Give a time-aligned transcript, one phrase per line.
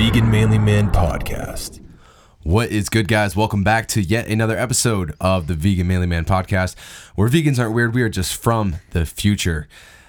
[0.00, 1.78] Vegan Manly Man Podcast.
[2.42, 3.36] What is good, guys?
[3.36, 6.74] Welcome back to yet another episode of the Vegan Manly Man podcast,
[7.16, 9.68] where vegans aren't weird, we are just from the future.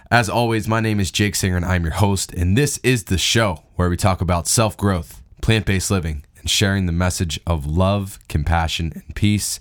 [0.09, 3.17] As always, my name is Jake Singer and I'm your host, and this is the
[3.17, 7.65] show where we talk about self growth, plant based living, and sharing the message of
[7.65, 9.59] love, compassion, and peace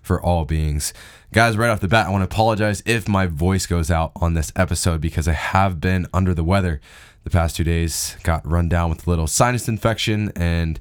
[0.00, 0.94] for all beings.
[1.32, 4.34] Guys, right off the bat, I want to apologize if my voice goes out on
[4.34, 6.80] this episode because I have been under the weather
[7.24, 8.16] the past two days.
[8.22, 10.78] Got run down with a little sinus infection, and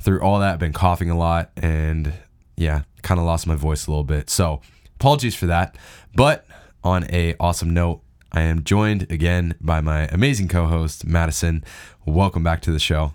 [0.00, 2.12] through all that, been coughing a lot, and
[2.56, 4.30] yeah, kind of lost my voice a little bit.
[4.30, 4.60] So,
[4.96, 5.76] apologies for that.
[6.14, 6.46] But
[6.84, 8.02] on a awesome note,
[8.32, 11.64] I am joined again by my amazing co-host Madison.
[12.06, 13.14] Welcome back to the show.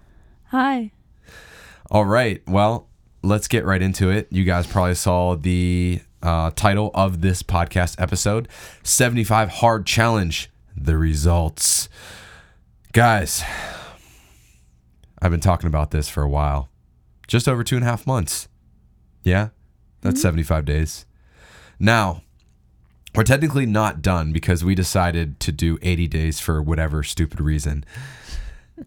[0.49, 0.91] Hi.
[1.90, 2.41] All right.
[2.48, 2.88] Well,
[3.23, 4.27] let's get right into it.
[4.32, 8.48] You guys probably saw the uh, title of this podcast episode
[8.84, 11.90] 75 Hard Challenge The Results.
[12.94, 13.44] Guys,
[15.22, 16.70] I've been talking about this for a while.
[17.27, 18.48] Just over two and a half months.
[19.24, 19.49] Yeah,
[20.02, 20.21] that's mm-hmm.
[20.21, 21.05] 75 days.
[21.79, 22.24] Now,
[23.13, 27.84] we're technically not done because we decided to do 80 days for whatever stupid reason.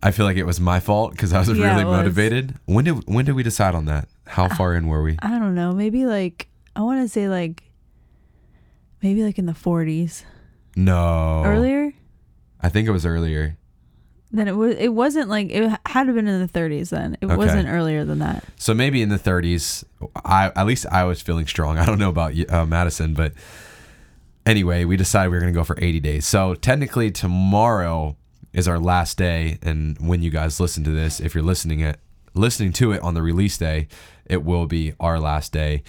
[0.02, 1.96] I feel like it was my fault because I was Yeah, really was.
[1.98, 2.54] motivated.
[2.64, 4.08] When did when did we decide on that?
[4.26, 5.16] How far in were we?
[5.20, 5.72] I don't know.
[5.72, 7.64] Maybe like I want to say like
[9.02, 10.22] maybe like in the 40s.
[10.76, 11.42] No.
[11.44, 11.92] Earlier?
[12.62, 13.56] I think it was earlier.
[14.32, 17.16] Then it was it wasn't like it had to have been in the 30s then.
[17.20, 17.36] It Okay.
[17.36, 18.44] wasn't earlier than that.
[18.56, 19.84] So maybe in the 30s.
[20.24, 21.78] I at least I was feeling strong.
[21.82, 23.32] I don't know about you- uh, Madison, but
[24.46, 26.26] anyway, we decided we were going to go for 80 days.
[26.26, 28.16] So technically tomorrow
[28.52, 31.98] is our last day and when you guys listen to this, if you're listening it
[32.34, 33.88] listening to it on the release day,
[34.26, 35.82] it will be our last day.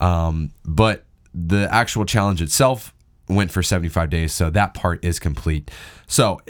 [0.00, 2.94] Um, but the actual challenge itself
[3.28, 5.70] went for 75 days, so that part is complete.
[6.06, 6.40] So,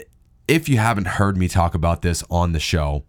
[0.47, 3.03] if you haven't heard me talk about this on the show,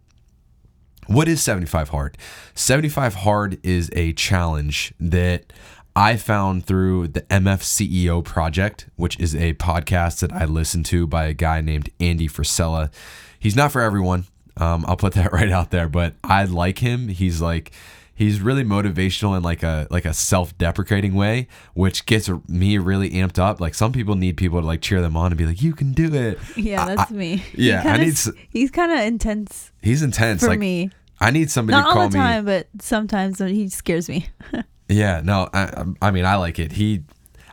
[1.07, 2.17] what is 75 Hard?
[2.55, 5.53] 75 Hard is a challenge that
[5.95, 11.07] I found through the MF CEO project, which is a podcast that I listen to
[11.07, 12.91] by a guy named Andy Frisella.
[13.39, 14.25] He's not for everyone.
[14.57, 17.07] Um, I'll put that right out there, but I like him.
[17.07, 17.71] He's like
[18.15, 23.37] he's really motivational in like a like a self-deprecating way, which gets me really amped
[23.37, 23.59] up.
[23.59, 25.91] Like some people need people to like cheer them on and be like, "You can
[25.93, 27.43] do it." Yeah, that's me.
[27.53, 30.41] Yeah, I kinda need s- s- He's kind of intense He's intense.
[30.41, 30.89] for like me.
[31.19, 32.23] I need somebody Not to call all the me.
[32.23, 34.27] time, but sometimes when he scares me.
[34.87, 36.73] Yeah, no, I, I mean, I like it.
[36.73, 37.05] He,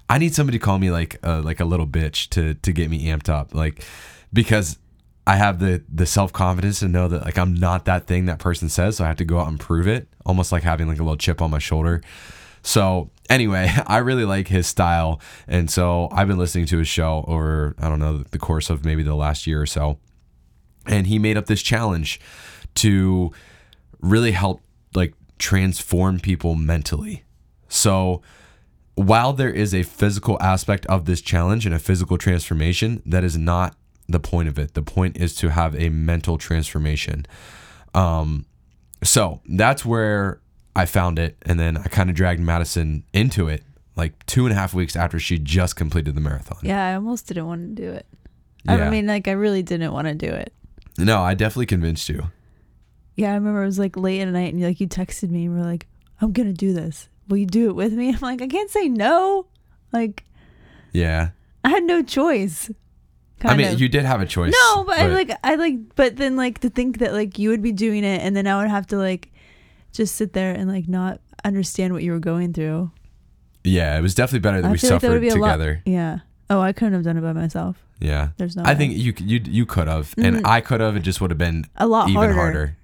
[0.07, 2.91] I need somebody to call me like a, like a little bitch to to get
[2.91, 3.83] me amped up, like
[4.35, 4.77] because
[5.27, 8.39] I have the the self confidence to know that like I'm not that thing that
[8.39, 10.09] person says, so I have to go out and prove it.
[10.27, 12.03] Almost like having like a little chip on my shoulder.
[12.63, 17.25] So anyway, I really like his style, and so I've been listening to his show
[17.29, 19.99] over I don't know the course of maybe the last year or so,
[20.87, 22.21] and he made up this challenge
[22.77, 23.33] to
[24.01, 24.61] really help
[24.95, 27.25] like transform people mentally.
[27.69, 28.23] So
[28.95, 33.39] while there is a physical aspect of this challenge and a physical transformation, that is
[33.39, 33.77] not
[34.09, 34.75] the point of it.
[34.75, 37.27] The point is to have a mental transformation.
[37.95, 38.47] Um,
[39.03, 40.41] so that's where
[40.75, 43.63] I found it, and then I kind of dragged Madison into it,
[43.97, 46.59] like two and a half weeks after she just completed the marathon.
[46.63, 48.07] yeah, I almost didn't want to do it.
[48.69, 50.53] I mean, like I really didn't want to do it.
[50.97, 52.31] No, I definitely convinced you.
[53.17, 55.47] Yeah, I remember it was like late at night and you like you texted me
[55.47, 55.87] and we're like,
[56.21, 57.09] "I'm going to do this.
[57.29, 59.47] Will you do it with me?" I'm like, "I can't say no."
[59.93, 60.25] Like
[60.93, 61.31] Yeah.
[61.65, 62.71] I had no choice.
[63.45, 63.81] I mean, of.
[63.81, 64.53] you did have a choice.
[64.53, 67.63] No, but, I like I like but then like to think that like you would
[67.63, 69.33] be doing it and then I would have to like
[69.93, 72.91] just sit there and like not understand what you were going through.
[73.65, 75.37] Yeah, it was definitely better that I we feel like that suffered would be a
[75.37, 75.83] lot- together.
[75.87, 76.19] Yeah.
[76.51, 77.77] Oh, I couldn't have done it by myself.
[78.01, 78.29] Yeah.
[78.37, 78.79] There's no I way.
[78.79, 80.47] think you you you could have, and Mhm.
[80.47, 80.97] I could have.
[80.97, 82.35] It just would have been A lot even harder.
[82.35, 82.77] harder.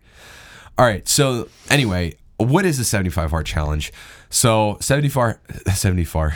[0.78, 1.06] All right.
[1.08, 3.92] So anyway, what is the 75 hard challenge?
[4.30, 5.40] So 74
[5.74, 6.34] 74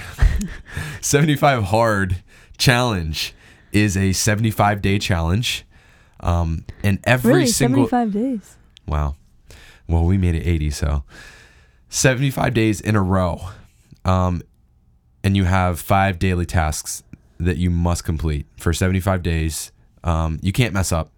[1.01, 2.23] 75 hard
[2.59, 3.35] challenge
[3.73, 5.65] is a 75 day challenge.
[6.21, 8.57] Um, and every Really, single 75 days.
[8.87, 9.17] Wow.
[9.89, 11.05] Well, we made it 80, so
[11.89, 13.41] 75 days in a row.
[14.05, 14.43] Um,
[15.25, 17.03] and you have five daily tasks
[17.39, 19.73] that you must complete for 75 days.
[20.05, 21.11] Um, you can't mess up.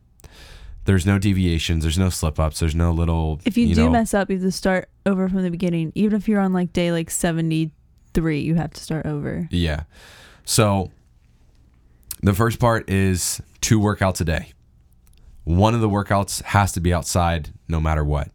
[0.85, 1.83] There's no deviations.
[1.85, 2.61] There's no slip ups.
[2.61, 3.41] There's no little.
[3.47, 5.93] If you, do know, mess up, you have to start over from the beginning.
[5.95, 9.49] Even if you're on like day like 73, you have to start over.
[9.50, 9.85] Yeah.
[10.45, 10.91] So
[12.25, 14.53] the first part is two workouts a day.
[15.44, 18.31] One of the workouts has to be outside no matter what.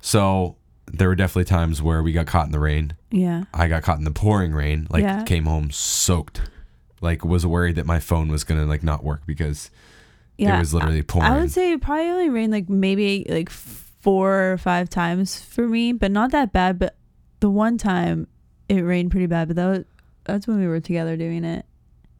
[0.00, 0.56] So
[0.86, 2.94] there were definitely times where we got caught in the rain.
[3.10, 3.44] Yeah.
[3.52, 5.24] I got caught in the pouring rain, like Yeah.
[5.24, 6.42] came home soaked.
[7.00, 9.70] Like was worried that my phone was gonna like not work because
[10.38, 11.30] Yeah, it was literally pouring.
[11.30, 15.66] I would say it probably only rained like maybe like four or five times for
[15.66, 16.78] me, but not that bad.
[16.78, 16.96] But
[17.40, 18.28] the one time
[18.68, 19.84] it rained pretty bad, but that was
[20.24, 21.66] that's when we were together doing it.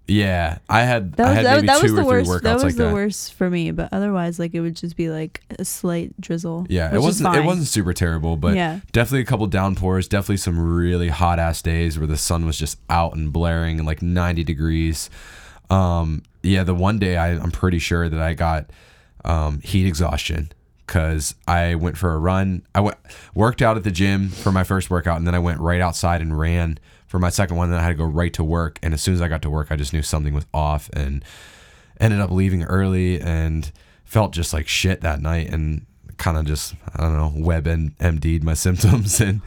[0.09, 2.43] Yeah, I had That I was had that, maybe that two was or the worst.
[2.45, 2.95] That was like the that.
[2.95, 3.73] worst for me.
[3.73, 6.67] But otherwise, like it would just be like a slight drizzle.
[6.69, 10.07] Yeah, it wasn't it wasn't super terrible, but yeah, definitely a couple downpours.
[10.07, 13.87] Definitely some really hot ass days where the sun was just out and blaring and
[13.87, 15.11] like 90 degrees.
[15.71, 18.71] Um, yeah, the one day I, I'm pretty sure that I got
[19.25, 20.53] um, heat exhaustion
[20.87, 22.63] because I went for a run.
[22.75, 22.97] I went
[23.35, 26.21] worked out at the gym for my first workout, and then I went right outside
[26.21, 26.79] and ran
[27.17, 27.71] for my second one.
[27.71, 29.49] Then I had to go right to work, and as soon as I got to
[29.49, 31.25] work, I just knew something was off, and
[31.99, 33.73] ended up leaving early and
[34.05, 35.87] felt just like shit that night, and
[36.19, 39.41] kind of just I don't know web and MD'd my symptoms and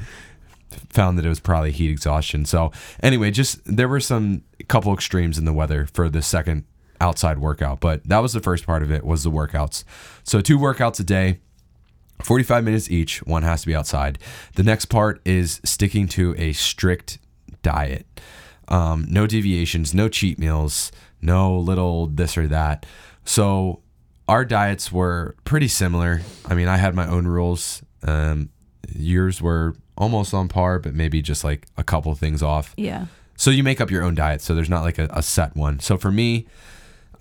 [0.89, 2.43] found that it was probably heat exhaustion.
[2.45, 2.71] So
[3.03, 6.63] anyway, just there were some couple extremes in the weather for the second
[6.99, 9.83] outside workout, but that was the first part of it was the workouts.
[10.23, 11.39] So two workouts a day.
[12.23, 14.17] 45 minutes each, one has to be outside.
[14.55, 17.19] The next part is sticking to a strict
[17.61, 18.05] diet.
[18.67, 20.91] Um, no deviations, no cheat meals,
[21.21, 22.85] no little this or that.
[23.25, 23.81] So
[24.27, 26.21] our diets were pretty similar.
[26.45, 27.81] I mean, I had my own rules.
[28.03, 28.49] Um,
[28.95, 32.73] yours were almost on par, but maybe just like a couple things off.
[32.77, 33.05] yeah.
[33.35, 34.41] So you make up your own diet.
[34.41, 35.79] So there's not like a, a set one.
[35.79, 36.45] So for me,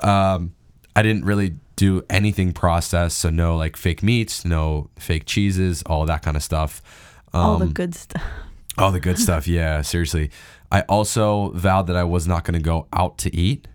[0.01, 0.53] um,
[0.97, 3.19] I didn't really do anything processed.
[3.19, 6.83] So no like fake meats, no fake cheeses, all that kind of stuff.
[7.33, 8.23] All the Um, good stuff.
[8.79, 9.47] All the good stuff.
[9.49, 10.31] Yeah, seriously.
[10.71, 13.69] I also vowed that I was not going to go out to eat.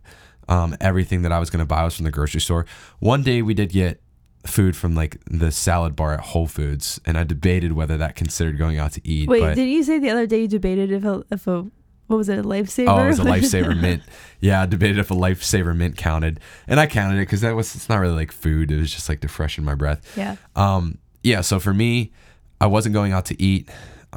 [0.50, 2.66] Um, everything that I was going to buy was from the grocery store.
[3.00, 4.02] One day we did get
[4.46, 8.58] food from like the salad bar at Whole Foods, and I debated whether that considered
[8.58, 9.30] going out to eat.
[9.30, 11.66] Wait, but didn't you say the other day you debated if a if a
[12.08, 12.90] what was it a lifesaver?
[12.90, 14.04] Oh, it was a lifesaver mint.
[14.42, 17.74] Yeah, I debated if a lifesaver mint counted, and I counted it because that was
[17.76, 18.72] it's not really like food.
[18.72, 20.16] It was just like to freshen my breath.
[20.18, 20.36] yeah.
[20.56, 21.40] Um, yeah.
[21.42, 22.12] So for me,
[22.60, 23.70] I wasn't going out to eat.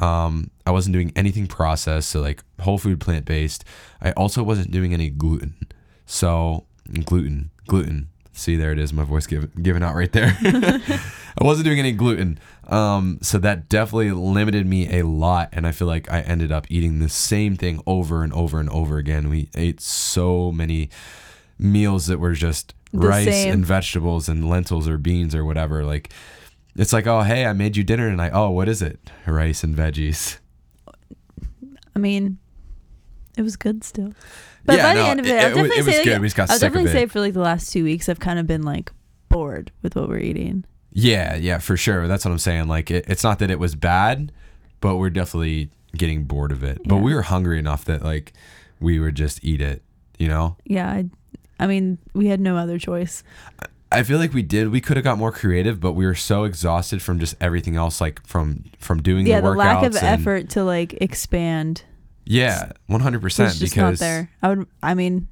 [0.02, 3.64] Um, I wasn't doing anything processed, so like whole food, plant based.
[4.00, 5.54] I also wasn't doing any gluten.
[6.06, 6.66] So
[7.04, 8.08] gluten, gluten.
[8.32, 8.92] See, there it is.
[8.92, 10.36] My voice give, giving out right there.
[10.42, 12.38] I wasn't doing any gluten.
[12.66, 15.48] Um, so that definitely limited me a lot.
[15.52, 18.68] And I feel like I ended up eating the same thing over and over and
[18.68, 19.30] over again.
[19.30, 20.90] We ate so many
[21.58, 23.52] meals that were just The rice same.
[23.54, 25.82] and vegetables and lentils or beans or whatever.
[25.82, 26.10] Like,
[26.76, 28.32] it's like, oh, hey, I made you dinner tonight.
[28.34, 28.98] Oh, what is it?
[29.26, 30.38] Rice and veggies.
[31.94, 32.38] I mean,
[33.36, 34.12] it was good still.
[34.64, 36.12] But Yeah, by the end of it, it- I'll definitely it was say good.
[36.14, 38.38] like, We just got I'll definitely say for like the last two weeks, I've kind
[38.38, 38.90] of been like
[39.28, 40.64] bored with what we're eating.
[40.92, 42.08] Yeah, yeah, for sure.
[42.08, 42.68] That's what I'm saying.
[42.68, 44.32] Like, it, it's not that it was bad,
[44.80, 46.80] but we're definitely getting bored of it.
[46.86, 48.32] But we were hungry enough that like
[48.80, 49.82] we would just eat it.
[50.18, 51.04] You know, Yeah, I,
[51.60, 53.22] I mean, we had no other choice.
[53.92, 54.70] I feel like we did.
[54.70, 58.00] We could have got more creative, but we were so exhausted from just everything else,
[58.00, 61.82] like from from doing Yeah, the the lack of effort to like expand
[62.24, 63.58] Yeah, one hundred percent.
[63.60, 64.30] Because there.
[64.42, 65.28] I would, I mean,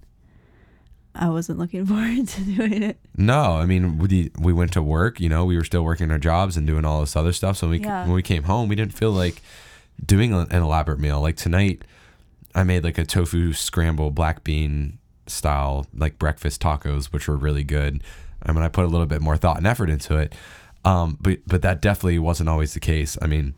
[1.16, 2.98] I wasn't looking forward to doing it.
[3.16, 5.20] no, I mean we we went to work.
[5.20, 7.56] You know, we were still working our jobs and doing all this other stuff.
[7.56, 8.04] So when we Yeah.
[8.04, 9.42] when we came home, we didn't feel like
[10.04, 11.20] doing an elaborate meal.
[11.20, 11.82] Like tonight,
[12.54, 17.64] I made like a tofu scramble black bean style like breakfast tacos, which were really
[17.64, 18.02] good.
[18.46, 20.34] I mean, I put a little bit more thought and effort into it.
[20.84, 23.16] Um, but but that definitely wasn't always the case.
[23.22, 23.54] I mean,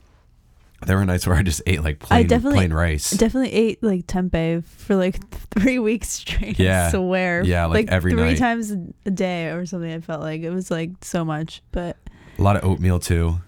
[0.86, 3.12] there were nights where I just ate like plain definitely- plain rice.
[3.12, 5.18] I definitely ate like tempeh for like
[5.50, 6.58] three weeks straight.
[6.58, 6.86] Yeah.
[6.86, 7.42] I swear.
[7.42, 8.38] Yeah, like, every three night.
[8.38, 8.70] times
[9.04, 9.92] a day or something.
[9.92, 11.96] I felt like it was like so much, but
[12.38, 13.40] a lot of oatmeal too.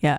[0.00, 0.18] yeah.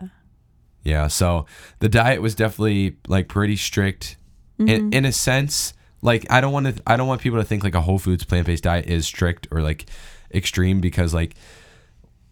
[0.83, 1.45] Yeah, so
[1.77, 4.17] the diet was definitely like pretty strict
[4.59, 4.67] Mm-hmm.
[4.69, 5.73] in, in a sense.
[6.03, 8.23] Like I don't want to I don't want people to think like a whole foods
[8.23, 9.85] plant-based diet is strict or like
[10.33, 11.35] extreme because like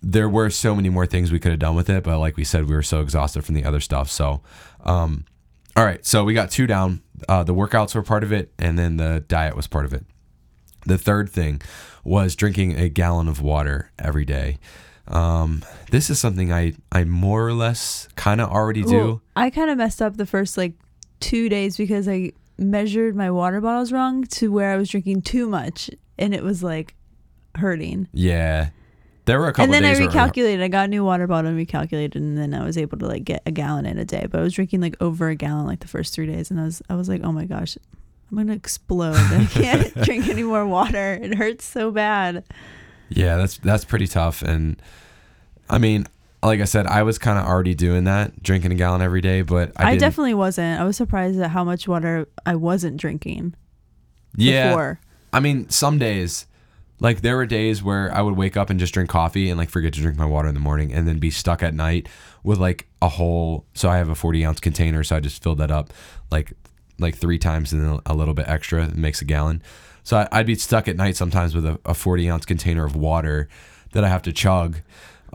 [0.01, 2.43] there were so many more things we could have done with it, but like we
[2.43, 4.09] said we were so exhausted from the other stuff.
[4.09, 4.41] So
[4.83, 5.25] um
[5.75, 7.01] all right, so we got two down.
[7.27, 10.05] Uh, the workouts were part of it and then the diet was part of it.
[10.85, 11.61] The third thing
[12.03, 14.57] was drinking a gallon of water every day.
[15.07, 18.97] Um, this is something I, I more or less kind of already do.
[18.97, 20.73] Well, I kind of messed up the first like
[21.19, 25.47] two days because I measured my water bottles wrong to where I was drinking too
[25.47, 26.95] much and it was like
[27.55, 28.07] hurting.
[28.13, 28.69] Yeah.
[29.25, 30.61] There were a couple And then I recalculated.
[30.61, 33.25] I got a new water bottle and recalculated, and then I was able to like
[33.25, 34.25] get a gallon in a day.
[34.29, 36.63] But I was drinking like over a gallon like the first three days, and I
[36.63, 37.77] was I was like, oh my gosh,
[38.31, 39.15] I'm gonna explode.
[39.15, 41.19] I can't drink any more water.
[41.21, 42.43] It hurts so bad.
[43.09, 44.41] Yeah, that's that's pretty tough.
[44.41, 44.81] And
[45.69, 46.07] I mean,
[46.41, 49.41] like I said, I was kind of already doing that, drinking a gallon every day,
[49.41, 50.79] but I, I, definitely wasn't.
[50.79, 53.55] I was surprised at how much water I wasn't drinking
[54.35, 54.69] yeah.
[54.69, 54.99] before.
[55.33, 56.47] I mean, some days,
[56.99, 59.69] Like there were days where I would wake up and just drink coffee and like
[59.69, 62.07] forget to drink my water in the morning and then be stuck at night
[62.43, 65.59] with like a whole so I have a 40 ounce container so I just filled
[65.59, 65.93] that up
[66.31, 66.53] like
[66.99, 69.61] like three times and then a little bit extra it makes a gallon.
[70.03, 73.47] So I'd be stuck at night sometimes with a, a 40 ounce container of water
[73.93, 74.79] that I have to chug.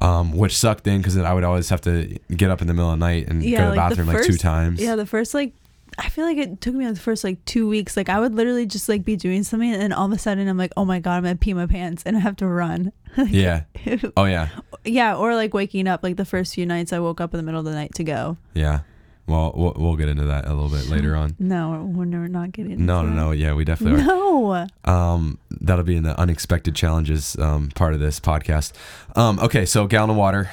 [0.00, 2.90] Um, which sucked in because I would always have to get up in the middle
[2.90, 4.80] of the night and go to the bathroom like two times.
[4.82, 5.52] Yeah, the first like
[5.98, 7.96] I feel like it took me the first like two weeks.
[7.96, 10.48] Like I would literally just like be doing something and then all of a sudden
[10.48, 12.92] I'm like, oh my god, I'm gonna pee my pants and I have to run.
[13.28, 13.62] Yeah.
[14.16, 14.48] Oh yeah.
[14.84, 17.44] yeah, or like waking up like the first few nights I woke up in the
[17.44, 18.36] middle of the night to go.
[18.54, 18.80] Yeah.
[19.26, 21.34] Well, we'll, we'll get into that a little bit later on.
[21.38, 22.84] No, we're never not getting.
[22.84, 23.30] No, no, into no.
[23.30, 23.36] that.
[23.36, 24.04] Yeah, we definitely are.
[24.04, 24.66] No.
[24.84, 28.72] Um, that'll be in the unexpected challenges um, part of this podcast.
[29.16, 30.50] Um, okay, so gallon of water.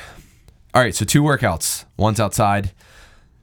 [0.74, 1.84] All right, so two workouts.
[1.98, 2.72] One's outside,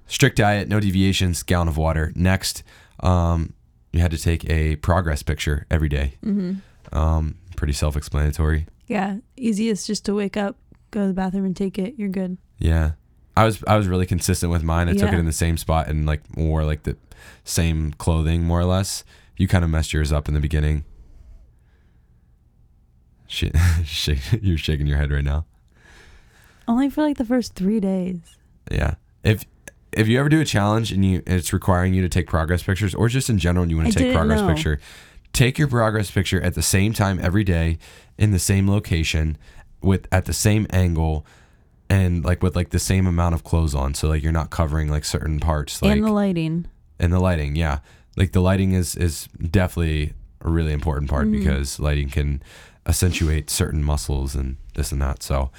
[0.08, 2.12] strict diet, no deviations, gallon of water.
[2.16, 2.64] Next,
[3.00, 3.54] um,
[3.92, 6.14] you had to take a progress picture every day.
[6.24, 6.96] Mm-hmm.
[6.96, 8.66] Um, pretty self-explanatory.
[8.88, 10.56] Yeah, easiest just to wake up,
[10.90, 11.94] go to the bathroom, and take it.
[11.96, 12.38] You're good.
[12.58, 12.92] Yeah,
[13.36, 14.88] I was I was really consistent with mine.
[14.88, 16.96] I took it in the same spot and like wore like the
[17.44, 19.04] same clothing more or less.
[19.36, 20.84] You kind of messed yours up in the beginning.
[23.28, 25.44] Shit, shake, you're shaking your head right now.
[26.66, 28.20] Only for like the first three days.
[28.70, 28.94] Yeah.
[29.22, 29.44] If
[29.92, 32.94] if you ever do a challenge and you it's requiring you to take progress pictures,
[32.94, 34.48] or just in general, and you want I to take progress know.
[34.48, 34.80] picture,
[35.32, 37.78] take your progress picture at the same time every day
[38.18, 39.36] in the same location
[39.82, 41.24] with at the same angle
[41.90, 44.88] and like with like the same amount of clothes on so like you're not covering
[44.90, 46.66] like certain parts like and the lighting.
[46.98, 47.78] and the lighting yeah
[48.16, 51.38] like the lighting is is definitely a really important part Mhm.
[51.38, 52.42] because lighting can
[52.86, 55.50] accentuate certain muscles and this and that so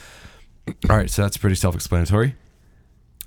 [0.89, 2.35] all right so that's pretty self-explanatory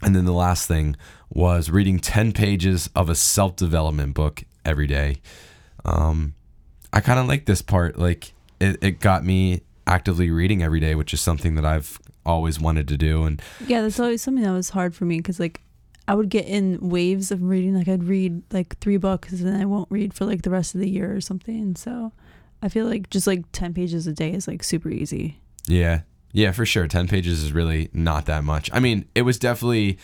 [0.02, 0.96] and then the last thing
[1.30, 5.16] was reading 10 pages of a self-development book every day
[5.84, 6.34] um
[6.92, 10.94] i kind of like this part like it, it got me actively reading every day
[10.94, 14.52] which is something that i've always wanted to do and Yeah, that's always something that
[14.52, 15.60] was hard for me because like
[16.08, 17.74] I would get in waves of reading.
[17.74, 20.74] Like I'd read like three books and then I won't read for like the rest
[20.74, 21.76] of the year or something.
[21.76, 22.12] So
[22.60, 25.40] I feel like just like ten pages a day is like super easy.
[25.66, 26.02] Yeah.
[26.32, 26.88] Yeah, for sure.
[26.88, 28.70] 10 pages is really not that much.
[28.72, 29.98] I mean, it was definitely,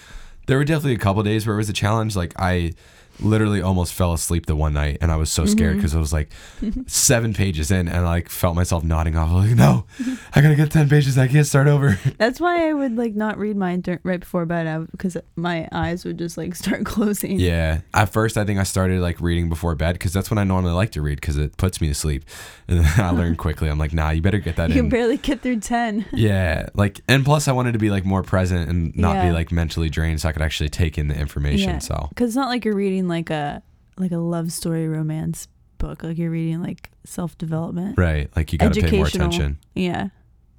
[0.47, 2.15] there were definitely a couple days where it was a challenge.
[2.17, 2.73] Like, I
[3.21, 5.79] literally almost fell asleep the one night and I was so scared mm-hmm.
[5.79, 6.31] because it was like
[6.87, 9.33] seven pages in and I like felt myself nodding off.
[9.33, 9.85] Like, no,
[10.35, 11.19] I gotta get 10 pages.
[11.19, 11.99] I can't start over.
[12.19, 16.05] That's why I would like not read mine dur- right before bed because my eyes
[16.05, 17.39] would just like start closing.
[17.39, 17.81] Yeah.
[17.95, 20.73] At first, I think I started like reading before bed because that's when I normally
[20.73, 22.25] like to read because it puts me to sleep.
[22.69, 23.69] And then I learned quickly.
[23.69, 24.81] I'm like, nah, you better get that You in.
[24.83, 26.05] can barely get through ten.
[26.13, 29.51] Yeah, like, and plus, I wanted to be like more present and not be like
[29.51, 31.71] mentally drained, so I could actually take in the information.
[31.71, 31.79] Yeah.
[31.79, 33.63] So, Because it's not like you're reading like a
[33.97, 35.49] like a love story romance
[35.79, 36.03] book.
[36.03, 37.99] Like you're reading like self development.
[37.99, 39.59] right, like you got to pay more attention.
[39.75, 40.09] Yeah.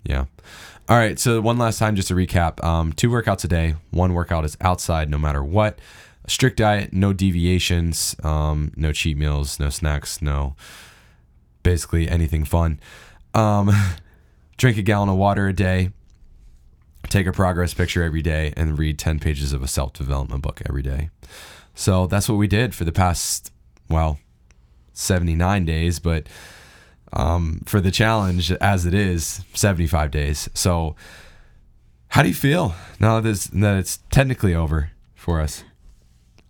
[0.03, 0.25] Yeah.
[0.87, 1.19] All right.
[1.19, 3.75] So one last time, just to recap: um, two workouts a day.
[3.91, 5.79] One workout is outside, no matter what.
[6.25, 10.55] A strict diet, no deviations, um, no cheat meals, no snacks, no
[11.63, 12.79] basically anything fun.
[13.33, 13.71] Um,
[14.57, 15.91] drink a gallon of water a day.
[17.07, 20.61] Take a progress picture every day, and read ten pages of a self development book
[20.67, 21.09] every day.
[21.79, 23.53] So that's what we did for the past,
[23.89, 24.19] well,
[24.91, 26.27] seventy nine days, but
[27.13, 30.49] um, for the challenge as it is 75 days.
[30.53, 30.97] So,
[32.09, 35.63] how do you feel now that it's, that it's technically over for us?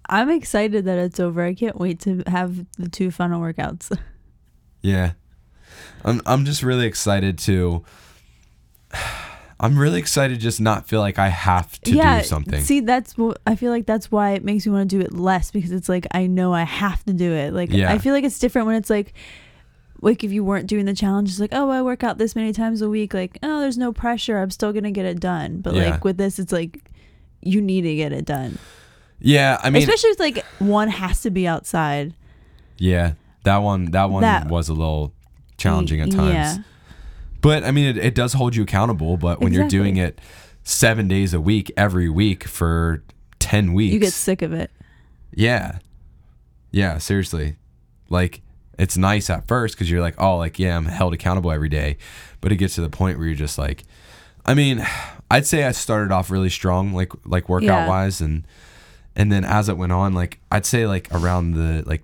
[0.09, 1.43] I'm excited that it's over.
[1.43, 3.95] I can't wait to have the two final workouts.
[4.81, 5.11] Yeah,
[6.05, 6.21] I'm.
[6.25, 7.83] I'm just really excited to.
[9.59, 12.19] I'm really excited to just not feel like I have to yeah.
[12.21, 12.61] do something.
[12.61, 15.13] See, that's what I feel like that's why it makes me want to do it
[15.13, 17.53] less because it's like I know I have to do it.
[17.53, 17.91] Like Yeah.
[17.91, 19.13] I feel like it's different when it's like
[20.01, 22.53] like if you weren't doing the challenge, it's like, oh, I work out this many
[22.53, 23.13] times a week.
[23.13, 24.37] Like, oh, there's no pressure.
[24.37, 25.59] I'm still gonna get it done.
[25.59, 25.89] But Yeah.
[25.91, 26.79] like with this, it's like
[27.41, 28.57] you need to get it done.
[29.19, 32.13] yeah, I mean, Especially if like one has to be outside.
[32.77, 33.13] yeah,
[33.43, 33.91] that one.
[33.91, 35.13] That one That- was a little
[35.57, 36.33] challenging at times.
[36.33, 36.57] Yeah.
[37.41, 39.17] But I mean, it, it does hold you accountable.
[39.17, 40.19] But when you're doing it
[40.63, 43.03] seven days a week, every week for
[43.39, 44.71] ten weeks, You get sick of it.
[45.33, 45.79] Yeah.
[46.71, 47.55] Yeah, seriously.
[48.09, 48.41] Like
[48.77, 51.97] it's nice at first cuz you're like, "Oh, like yeah, I'm held accountable every day."
[52.41, 53.83] But it gets to the point where you're just like
[54.45, 54.85] I mean,
[55.29, 57.87] I'd say I started off really strong like like workout Yeah.
[57.87, 58.45] wise and
[59.15, 62.03] and then as it went on, like I'd say like around the like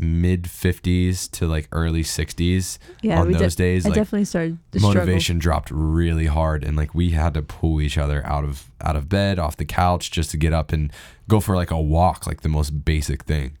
[0.00, 3.20] mid 50s to like early 60s Yeah.
[3.20, 4.94] on we de- those days I like definitely started to struggle.
[5.00, 8.96] motivation dropped really hard and like we had to pull each other out of out
[8.96, 10.90] of bed off the couch just to get up and
[11.28, 13.56] go for like a walk like the most basic thing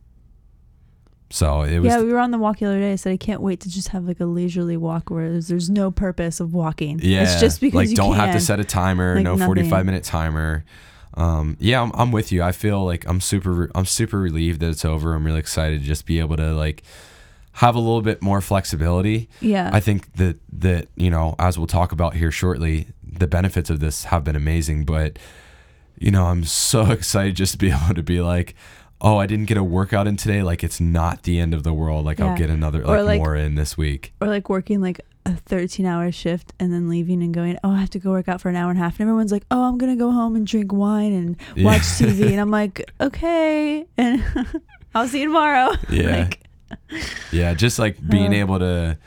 [1.30, 2.92] So it was yeah, we were on the walk the other day.
[2.92, 5.70] I said I can't wait to just have like a leisurely walk where there's, there's
[5.70, 6.98] no purpose of walking.
[7.02, 9.46] Yeah, it's just because like you don't have to set a timer, Like no nothing.
[9.46, 10.64] forty five minute timer.
[11.14, 12.42] Um, yeah, I'm, I'm with you.
[12.42, 15.14] I feel like I'm super I'm super relieved that it's over.
[15.14, 16.82] I'm really excited to just be able to like
[17.54, 19.28] have a little bit more flexibility.
[19.40, 23.70] Yeah, I think that that you know, as we'll talk about here shortly, the benefits
[23.70, 24.84] of this have been amazing.
[24.84, 25.18] But
[25.98, 28.54] you know, I'm so excited just to be able to be like,
[29.00, 30.42] oh, I didn't get a workout in today.
[30.42, 32.04] Like it's not the end of the world.
[32.04, 34.12] Like I'll get another like, like- more in this week.
[34.20, 37.80] or like working like a 13 hour shift and then leaving and going, oh, I
[37.80, 38.94] have to go work out for an hour and a half.
[38.98, 41.64] And everyone's like, oh, I'm gonna go home and drink wine and Yeah.
[41.66, 42.26] watch TV.
[42.32, 44.24] and I'm like, okay, and
[44.94, 45.72] I'll see you tomorrow.
[45.90, 46.16] Yeah.
[46.20, 46.40] like,
[47.32, 48.36] Yeah, just like being Uh.
[48.38, 48.98] able to.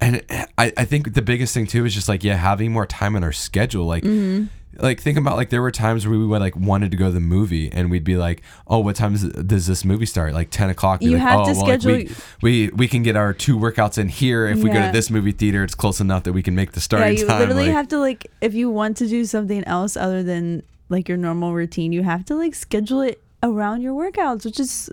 [0.00, 0.24] And
[0.56, 3.24] I, I think the biggest thing too is just like yeah having more time in
[3.24, 4.46] our schedule like mm-hmm.
[4.76, 7.10] Like think about like there were times where we would like wanted to go to
[7.10, 10.50] the movie and we'd be like oh what time is, does this movie start like
[10.50, 13.16] 10 o'clock You like, have oh, to well, like, schedule- we, we we can get
[13.16, 16.24] our two workouts in here if we go to this movie theater it's close enough
[16.24, 18.54] that we can make the yeah, starting you time literally like, have to like, if
[18.54, 22.34] you want to do something else other than like your normal routine, you have to
[22.34, 24.90] like schedule it around your workouts, which is,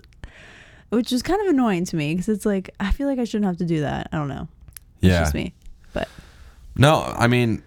[0.90, 3.46] which is kind of annoying to me because it's like I feel like I shouldn't
[3.46, 4.08] have to do that.
[4.12, 4.48] I don't know.
[5.00, 5.54] It's yeah just me.
[5.92, 6.08] But
[6.76, 7.62] no I mean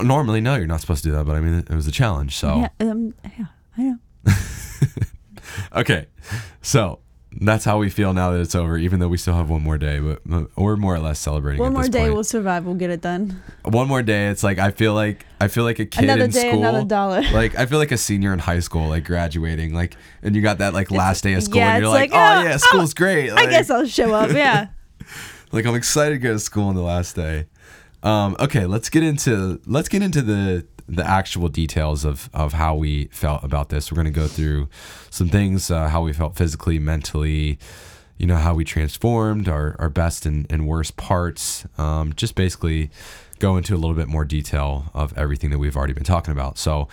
[0.00, 2.36] normally no you're not supposed to do that but I mean it was a challenge
[2.36, 3.98] so Yeah, um, yeah, I know.
[5.74, 6.06] Okay,
[6.60, 7.00] so
[7.40, 8.76] that's how we feel now that it's over.
[8.76, 10.20] Even though we still have one more day, but
[10.56, 11.60] we're more or less celebrating.
[11.60, 12.14] One more day, point.
[12.14, 12.64] we'll survive.
[12.64, 13.42] We'll get it done.
[13.64, 14.28] one more day.
[14.28, 16.60] It's like I feel like I feel like a kid another in day, school.
[16.60, 17.22] another dollar.
[17.32, 20.58] Like I feel like a senior in high school, like graduating, like, and you got
[20.58, 22.58] that like last day of school, yeah, and you're like, like, oh oh, yeah, oh,
[22.58, 23.30] school's great.
[23.30, 24.30] I guess I'll show up.
[24.32, 24.68] Yeah.
[25.52, 27.46] like I'm excited to go to school on the last day.
[28.02, 32.74] Um, okay, let's get into let's get into the the actual details of of how
[32.74, 33.90] we felt about this.
[33.90, 34.68] We're gonna go through
[35.10, 37.58] some things, uh, how we felt physically, mentally,
[38.18, 41.64] you know, how we transformed, our our best and, and worst parts.
[41.78, 42.90] Um, just basically
[43.38, 46.58] go into a little bit more detail of everything that we've already been talking about.
[46.58, 46.88] So,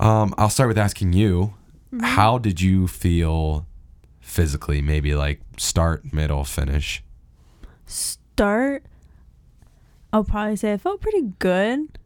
[0.00, 1.54] um, I'll start with asking you,
[2.00, 3.66] how did you feel
[4.20, 4.80] physically?
[4.82, 7.02] Maybe like start, middle, finish.
[7.86, 8.84] Start.
[10.12, 11.98] I'll probably say I felt pretty good.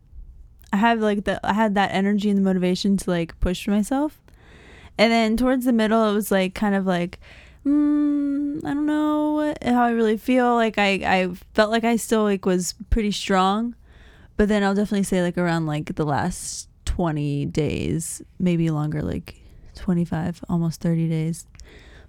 [0.72, 4.20] I have like the I had that energy and the motivation to like push myself,
[4.98, 7.18] and then towards the middle it was like kind of like,
[7.64, 10.54] mm, I don't know how I really feel.
[10.54, 13.74] Like I I felt like I still like was pretty strong,
[14.36, 19.40] but then I'll definitely say like around like the last twenty days, maybe longer, like
[19.74, 21.46] twenty five, almost thirty days.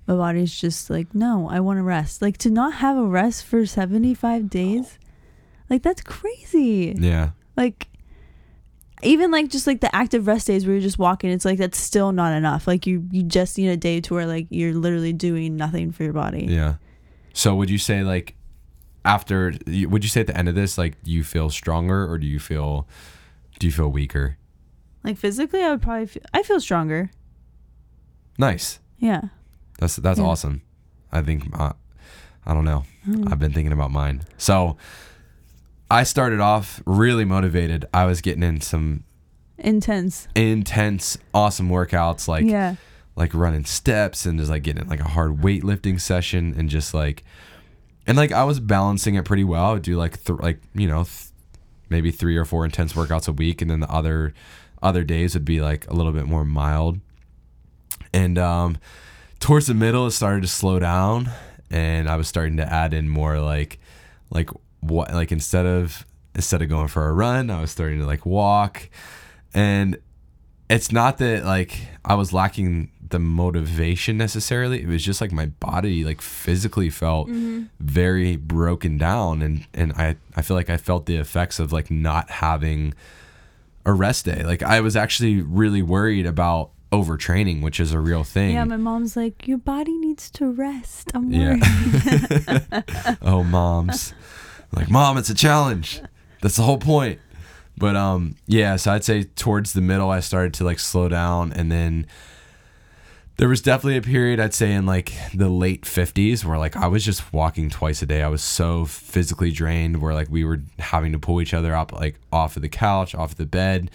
[0.07, 2.21] My body's just like, no, I want to rest.
[2.21, 4.97] Like to not have a rest for 75 days,
[5.69, 6.95] like that's crazy.
[6.97, 7.31] Yeah.
[7.55, 7.87] Like
[9.03, 11.77] even like just like the active rest days where you're just walking, it's like that's
[11.79, 12.67] still not enough.
[12.67, 16.03] Like you you just need a day to where like you're literally doing nothing for
[16.03, 16.45] your body.
[16.49, 16.75] Yeah.
[17.33, 18.35] So would you say like
[19.05, 22.09] after you- would you say at the end of this like do you feel stronger
[22.09, 22.87] or do you feel
[23.59, 24.37] do you feel weaker?
[25.03, 27.11] Like physically, I would probably feel, I feel stronger.
[28.37, 28.79] Nice.
[28.99, 29.21] Yeah.
[29.79, 30.25] That's that's Yeah.
[30.25, 30.61] awesome.
[31.11, 31.73] I think uh,
[32.45, 32.83] I don't know.
[33.07, 33.31] Mm.
[33.31, 34.23] I've been thinking about mine.
[34.37, 34.77] So
[35.89, 37.85] I started off really motivated.
[37.93, 39.03] I was getting in some
[39.59, 40.27] Intense.
[40.35, 42.75] intense awesome workouts like yeah.
[43.15, 46.93] like running steps and just like getting in like a hard weightlifting session and just
[46.93, 47.23] like
[48.05, 49.65] and like I was balancing it pretty well.
[49.65, 51.29] I would do like th- like you know th-
[51.89, 54.33] maybe three or four intense workouts a week, and then the other
[54.81, 56.99] other days would be like a little bit more mild.
[58.13, 58.77] And um,
[59.39, 61.29] towards the middle, it started to slow down,
[61.69, 63.79] and I was starting to add in more like
[64.29, 64.49] like
[64.81, 68.25] what like instead of instead of going for a run, I was starting to like
[68.25, 68.89] walk,
[69.53, 69.97] and
[70.69, 74.81] it's not that like I was lacking the motivation necessarily.
[74.81, 77.63] It was just like my body like physically felt mm-hmm.
[77.79, 81.89] very broken down and and I I feel like I felt the effects of like
[81.89, 82.93] not having
[83.85, 84.43] a rest day.
[84.43, 88.53] Like I was actually really worried about overtraining, which is a real thing.
[88.53, 91.11] Yeah, my mom's like, your body needs to rest.
[91.13, 91.57] I'm Yeah.
[91.57, 93.17] worried.
[93.21, 94.13] oh, moms.
[94.71, 96.01] Like, mom, it's a challenge.
[96.41, 97.19] That's the whole point.
[97.77, 101.53] But um, yeah, so I'd say towards the middle I started to like slow down
[101.53, 102.07] and then
[103.37, 106.87] there was definitely a period I'd say in like the late 50s where like I
[106.87, 108.23] was just walking twice a day.
[108.23, 111.91] I was so physically drained where like we were having to pull each other up
[111.93, 113.91] like off of the couch, off the bed,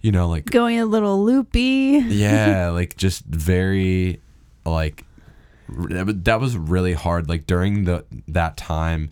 [0.00, 2.02] you know, like Going a little loopy.
[2.08, 4.18] yeah, like just very
[4.64, 5.04] like
[5.78, 7.28] r- that was- that was really hard.
[7.28, 9.10] Like during the that time,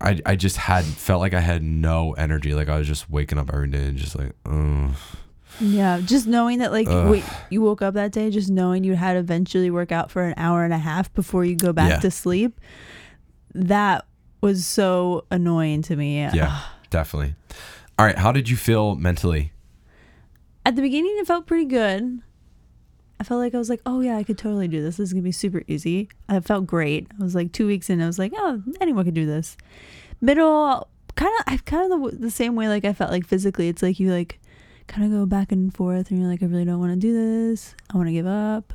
[0.00, 2.54] I I just had felt like I had no energy.
[2.54, 4.96] Like I was just waking up every day and just like, oh,
[5.60, 9.16] Yeah, just knowing that like wait, you woke up that day, just knowing you had
[9.16, 11.98] eventually work out for an hour and a half before you go back Yeah.
[12.00, 12.60] to sleep.
[13.54, 14.04] That
[14.40, 16.20] was so annoying to me.
[16.20, 17.34] Yeah, definitely.
[17.98, 19.52] All right, how did you feel mentally?
[20.64, 22.20] At the beginning, it felt pretty good.
[23.20, 24.96] I felt like I was like, oh yeah, I could totally do this.
[24.96, 26.08] This is gonna be super easy.
[26.28, 27.08] I felt great.
[27.18, 29.56] I was like two weeks in, I was like, oh, anyone could do this.
[30.20, 32.68] Middle, kind of, I've kind of the, the same way.
[32.68, 34.38] Like I felt like physically, it's like you like
[34.86, 37.12] kind of go back and forth, and you're like, I really don't want to do
[37.12, 37.74] this.
[37.92, 38.72] I want to give up,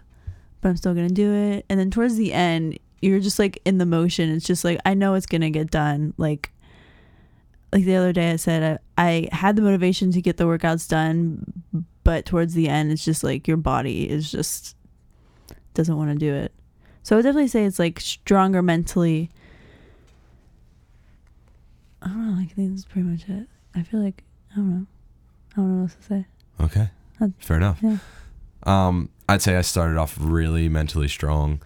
[0.62, 1.66] but I'm still gonna do it.
[1.70, 4.30] And then towards the end, you're just like in the motion.
[4.30, 6.14] It's just like I know it's gonna get done.
[6.18, 6.52] Like
[7.72, 10.88] like the other day I said I, I had the motivation to get the workouts
[10.88, 11.46] done,
[12.04, 14.76] but towards the end it's just like your body is just
[15.74, 16.52] doesn't want to do it.
[17.02, 19.30] So I would definitely say it's like stronger mentally.
[22.02, 23.48] I don't know, I think that's pretty much it.
[23.76, 24.86] I feel like I don't know.
[25.52, 26.26] I don't know what else to say.
[26.62, 26.90] Okay,
[27.40, 27.80] fair enough.
[27.82, 27.98] yeah.
[28.64, 31.62] Um, I'd say I started off really mentally strong.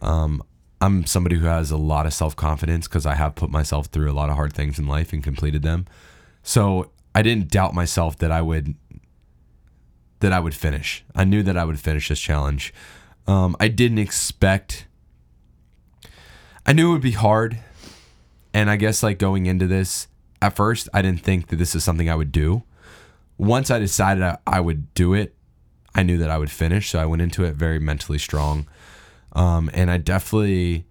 [0.00, 0.42] Um,
[0.80, 4.10] I'm somebody who has a lot of self confidence because I have put myself through
[4.10, 5.86] a lot of hard things in life and completed them.
[6.42, 8.74] So I didn't doubt myself that I would
[10.20, 11.04] that I would finish.
[11.14, 12.72] I knew that I would finish this challenge.
[13.26, 14.86] Um, I didn't expect.
[16.66, 17.58] I knew it would be hard,
[18.52, 20.08] and I guess like going into this,
[20.40, 22.62] at first I didn't think that this is something I would do.
[23.36, 25.34] Once I decided I, I would do it,
[25.94, 26.90] I knew that I would finish.
[26.90, 28.66] So I went into it very mentally strong.
[29.32, 30.86] Um, and I definitely,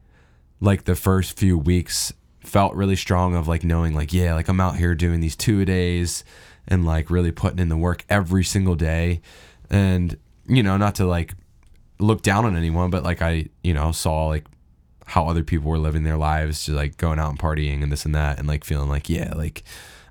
[0.59, 4.61] like the first few weeks, felt really strong of like knowing, like, yeah, like I'm
[4.61, 6.23] out here doing these two days
[6.67, 9.21] and like really putting in the work every single day.
[9.69, 11.33] And, you know, not to like
[11.99, 14.45] look down on anyone, but like I, you know, saw like
[15.07, 18.05] how other people were living their lives, just like going out and partying and this
[18.05, 19.63] and that, and like feeling like, yeah, like,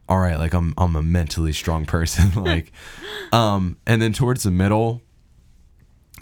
[0.09, 2.73] all right, like I'm I'm a mentally strong person, like,
[3.33, 5.03] um, and then towards the middle,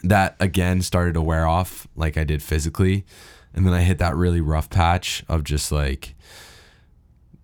[0.03, 3.05] that again started to wear off, like I did physically,
[3.55, 6.15] and then I hit that really rough patch of just like,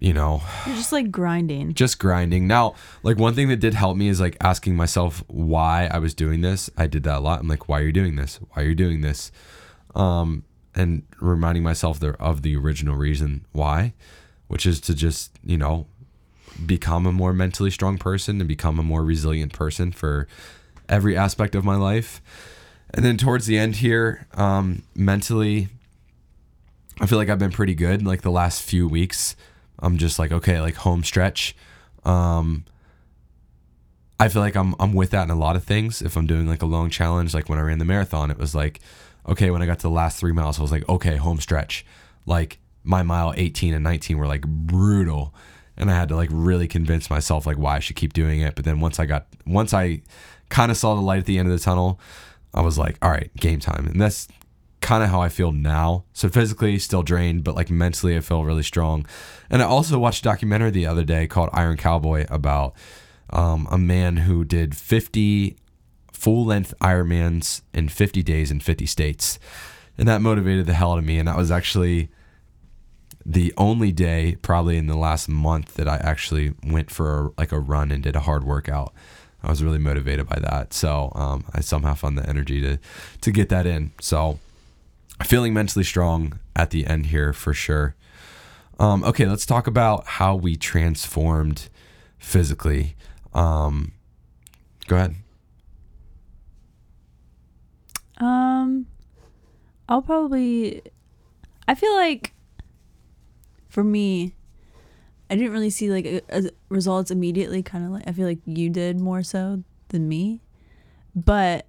[0.01, 1.75] you know, You're just like grinding.
[1.75, 2.47] just grinding.
[2.47, 6.15] Now, like one thing that did help me is like asking myself why I was
[6.15, 6.71] doing this.
[6.77, 7.41] I did that a lot.
[7.41, 8.41] I'm like, why are you doing this?
[8.51, 9.31] Why are you doing this?
[9.95, 13.93] Um, and reminding myself there of the original reason why,
[14.49, 15.87] which is to just you know
[16.65, 20.27] become a more mentally strong person and become a more resilient person for
[20.89, 22.21] every aspect of my life.
[22.95, 25.69] And then towards the end here, um, mentally,
[27.01, 28.05] I feel like I've been pretty good.
[28.05, 29.37] Like the last few weeks,
[29.81, 31.57] I'm just like okay, like home stretch.
[32.05, 32.65] Um,
[34.19, 36.03] I feel like I'm I'm with that in a lot of things.
[36.03, 38.55] If I'm doing like a long challenge, like when I ran the marathon, it was
[38.55, 38.81] like,
[39.27, 41.87] okay, when I got to the last three miles, I was like, okay, home stretch.
[42.27, 45.35] Like my mile 18 and 19 were like brutal,
[45.77, 48.55] and I had to like really convince myself like why I should keep doing it.
[48.57, 50.03] But then once I got once I
[50.51, 51.99] kind of saw the light at the end of the tunnel,
[52.53, 54.29] I was like, all right, game time, and that's
[54.81, 56.05] kind of how I feel now.
[56.13, 59.07] So physically still drained, but like mentally I feel really strong.
[59.49, 62.75] And I also watched a documentary the other day called Iron Cowboy about
[63.31, 65.57] um, a man who did 50
[66.13, 69.39] full length Ironmans in 50 days in 50 states.
[69.99, 71.19] And that motivated the hell out of me.
[71.19, 72.11] And that was actually
[73.25, 77.53] the only day probably in the last month that I actually went for a, like
[77.53, 78.95] a run and did a hard workout.
[79.43, 80.73] I was really motivated by that.
[80.73, 82.79] So um, I somehow found the energy to
[83.23, 83.93] to get that in.
[84.01, 84.39] So
[85.25, 87.95] feeling mentally strong at the end here for sure.
[88.79, 91.69] Um, okay, let's talk about how we transformed
[92.19, 92.97] physically.
[93.35, 93.93] Um,
[94.87, 95.17] go ahead.
[98.19, 98.87] Um,
[99.89, 100.83] I'll probably.
[101.69, 102.33] I feel like,
[103.69, 104.35] for me,
[105.29, 107.63] I didn't really see like a, a results immediately.
[107.63, 110.41] Kind of like I feel like you did more so than me,
[111.15, 111.67] but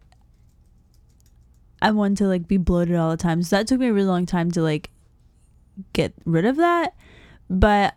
[1.82, 3.42] I wanted to like be bloated all the time.
[3.44, 4.92] So that took me a really long time to like
[5.94, 6.94] get rid of that,
[7.50, 7.96] but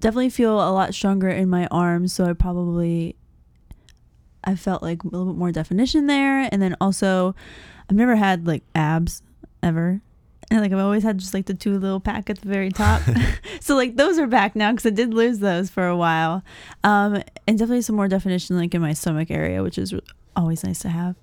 [0.00, 2.12] definitely feel a lot stronger in my arms.
[2.12, 3.16] So I probably
[4.44, 6.48] I felt like a little bit more definition there.
[6.50, 7.34] And then also,
[7.90, 9.22] I've never had like abs
[9.62, 10.00] ever.
[10.50, 13.02] And like I've always had just like the two little pack at the very top.
[13.60, 16.42] so like those are back now because I did lose those for a while.
[16.84, 19.92] Um, and definitely some more definition like in my stomach area, which is
[20.34, 21.16] always nice to have.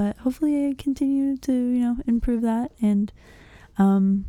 [0.00, 2.72] But hopefully I continue to, you know, improve that.
[2.80, 3.12] And
[3.76, 4.24] um,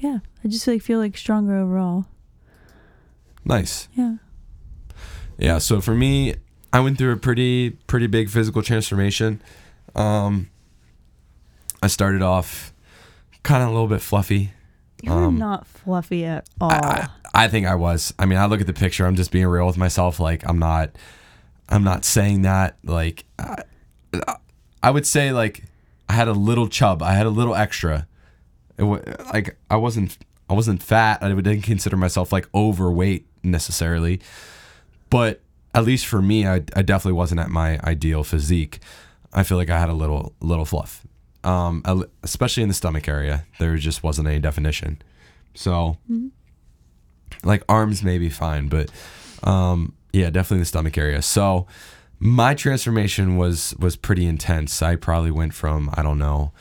[0.00, 2.04] yeah, I just like feel like stronger overall.
[3.42, 3.88] Nice.
[3.94, 4.16] Yeah.
[5.38, 5.56] Yeah.
[5.56, 6.34] So for me,
[6.74, 9.40] I went through a pretty pretty big physical transformation.
[9.94, 10.50] Um,
[11.82, 12.74] I started off
[13.44, 14.52] kind of a little bit fluffy.
[15.00, 16.70] You're Um, not fluffy at all.
[16.70, 18.12] I, I, I think I was.
[18.18, 19.06] I mean, I look at the picture.
[19.06, 20.20] I'm just being real with myself.
[20.20, 20.90] Like I'm not.
[21.70, 23.62] I'm not saying that like I,
[24.82, 25.64] I would say like
[26.08, 27.02] I had a little chub.
[27.02, 28.06] I had a little extra.
[28.76, 29.00] It wa-
[29.32, 30.18] like I wasn't
[30.48, 31.22] I wasn't fat.
[31.22, 34.20] I didn't consider myself like overweight necessarily,
[35.10, 35.40] but
[35.74, 38.80] at least for me, I, I definitely wasn't at my ideal physique.
[39.32, 41.06] I feel like I had a little little fluff,
[41.44, 41.82] um,
[42.22, 43.44] especially in the stomach area.
[43.58, 45.02] There just wasn't any definition.
[45.54, 45.98] So,
[47.44, 48.90] like arms may be fine, but
[49.42, 51.20] um, yeah, definitely the stomach area.
[51.20, 51.66] So,
[52.20, 54.82] my transformation was was pretty intense.
[54.82, 56.52] I probably went from I don't know,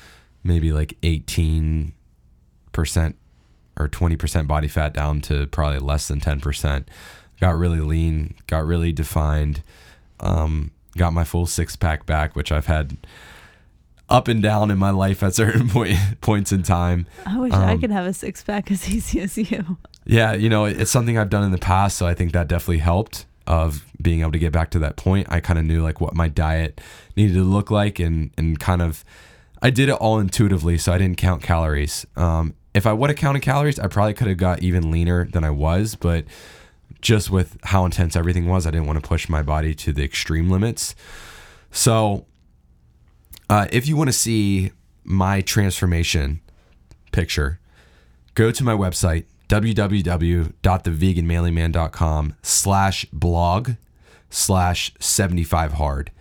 [0.43, 1.93] maybe like eighteen
[2.71, 3.15] percent
[3.79, 6.89] or twenty percent body fat down to probably less than ten percent.
[7.39, 9.61] Got really lean, got really defined.
[10.19, 12.97] Um, got my full six pack back, which I've had
[14.09, 17.05] up and down in my life at certain point, points in time.
[17.25, 19.77] I wish I Um, could have a six pack as easy as you.
[20.05, 22.77] Yeah, you know, it's something I've done in the past, so I think that definitely
[22.79, 25.27] helped of being able to get back to that point.
[25.29, 26.79] I kind of knew like what my diet
[27.15, 29.03] needed to look like and and kind of
[29.61, 32.05] I did it all intuitively, so I didn't count calories.
[32.15, 35.43] Um, if I would have counted calories, I probably could have got even leaner than
[35.43, 36.25] I was, but
[37.01, 40.03] just with how intense everything was, I didn't want to push my body to the
[40.03, 40.93] extreme limits.
[41.71, 42.25] So,
[43.49, 44.71] uh, if you want to see
[45.03, 46.41] my transformation
[47.11, 47.59] picture,
[48.35, 53.71] go to my website www.theveganmanlyman.com slash blog
[54.29, 56.11] slash 75 hard.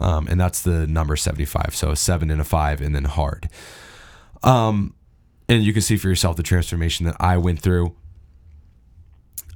[0.00, 3.50] Um, and that's the number 75 so a 7 and a 5 and then hard.
[4.42, 4.94] Um,
[5.48, 7.94] and you can see for yourself the transformation that i went through.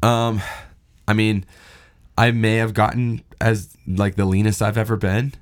[0.02, 0.42] Um,
[1.08, 1.46] i mean
[2.18, 5.32] i may have gotten as like the leanest i've ever been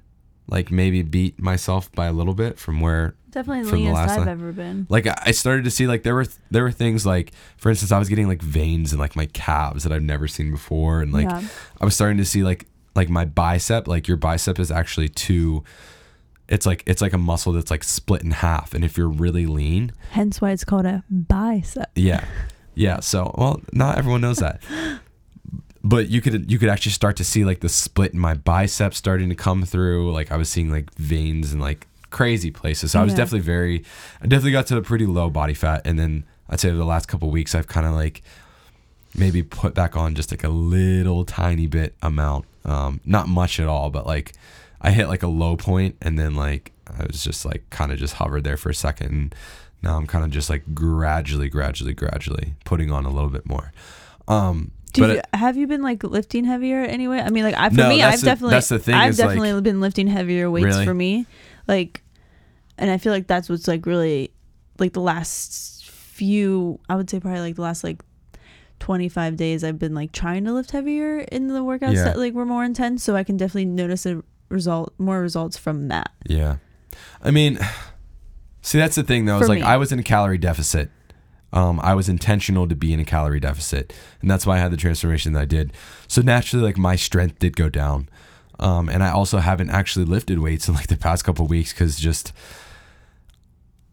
[0.49, 4.29] like maybe beat myself by a little bit from where Definitely the leanest I've one?
[4.29, 4.87] ever been.
[4.89, 7.99] like I started to see like there were there were things like for instance I
[7.99, 11.25] was getting like veins in like my calves that I've never seen before and like
[11.29, 11.43] Yeah.
[11.81, 15.65] I was starting to see like like my bicep like your bicep is actually two
[16.49, 19.47] it's like it's like a muscle that's like split in half and if you're really
[19.47, 21.91] lean Hence why it's called a bicep.
[21.95, 22.27] yeah
[22.75, 24.61] yeah so well not everyone knows that
[25.85, 28.93] but you could you could actually start to see like the split in my bicep
[28.95, 33.01] starting to come through like I was seeing like veins and like crazy places so
[33.01, 33.17] I was Yeah.
[33.19, 33.85] definitely very
[34.21, 37.07] I definitely got to a pretty low body fat and then I'd say the last
[37.09, 38.23] couple weeks I've kind of like
[39.17, 43.67] maybe put back on just like a little tiny bit amount um not much at
[43.67, 44.33] all but like
[44.81, 47.99] I hit like a low point and then like I was just like kind of
[47.99, 49.35] just hovered there for a second and
[49.83, 53.73] now I'm kind of just like gradually gradually gradually putting on a little bit more
[54.29, 57.19] um Do but you, it- have you been like lifting heavier anyway?
[57.19, 59.11] I mean, like I for No, me, that's I've the- definitely that's the thing I've
[59.11, 60.85] is, like- definitely been lifting heavier weights Really?
[60.85, 61.27] for me,
[61.69, 62.03] like,
[62.79, 64.33] and I feel like that's what's like really
[64.79, 66.79] like the last few.
[66.89, 68.03] I would say probably like the last like
[68.79, 69.63] twenty five days.
[69.65, 72.05] I've been like trying to lift heavier in the workouts Yeah.
[72.05, 75.89] that like were more intense, so I can definitely notice a result, more results from
[75.89, 76.11] that.
[76.27, 76.57] Yeah.
[77.23, 77.59] I mean,
[78.61, 79.37] see, that's the thing though.
[79.37, 79.67] Is For like me.
[79.67, 80.91] I was in a calorie deficit.
[81.55, 84.71] Um, I was intentional to be in a calorie deficit, and that's why I had
[84.71, 85.75] the transformation that I did.
[86.09, 88.09] So naturally, like my strength did go down,
[88.63, 91.99] um, and I also haven't actually lifted weights in like the past couple weeks because
[91.99, 92.33] just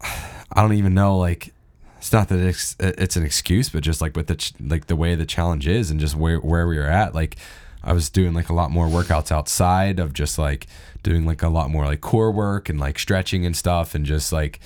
[0.00, 1.18] I don't even know.
[1.18, 1.52] Like,
[1.98, 4.96] it's not that it's it's an excuse, but just like with the ch- like the
[4.96, 7.36] way the challenge is, and just where where we are at, like.
[7.82, 10.66] I was doing like a lot more workouts outside of just like
[11.02, 14.34] doing like a lot more like core work and like stretching and stuff and just
[14.34, 14.60] like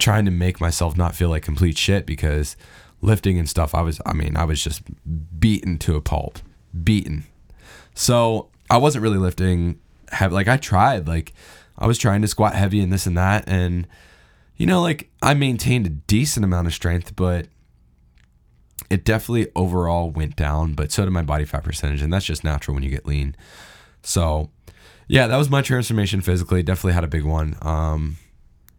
[0.00, 2.56] trying to make myself not feel like complete shit because
[3.00, 4.82] lifting and stuff I was I mean I was just
[5.38, 6.40] beaten to a pulp
[6.82, 7.22] beaten
[7.94, 11.32] so I wasn't really lifting heavy like I tried like
[11.78, 13.86] I was trying to squat heavy and this and that and
[14.56, 17.46] you know like I maintained a decent amount of strength but
[18.90, 22.44] it definitely overall went down, but so did my body fat percentage, and that's just
[22.44, 23.34] natural when you get lean.
[24.02, 24.50] So,
[25.08, 26.62] yeah, that was my transformation physically.
[26.62, 27.56] Definitely had a big one.
[27.62, 28.16] Um,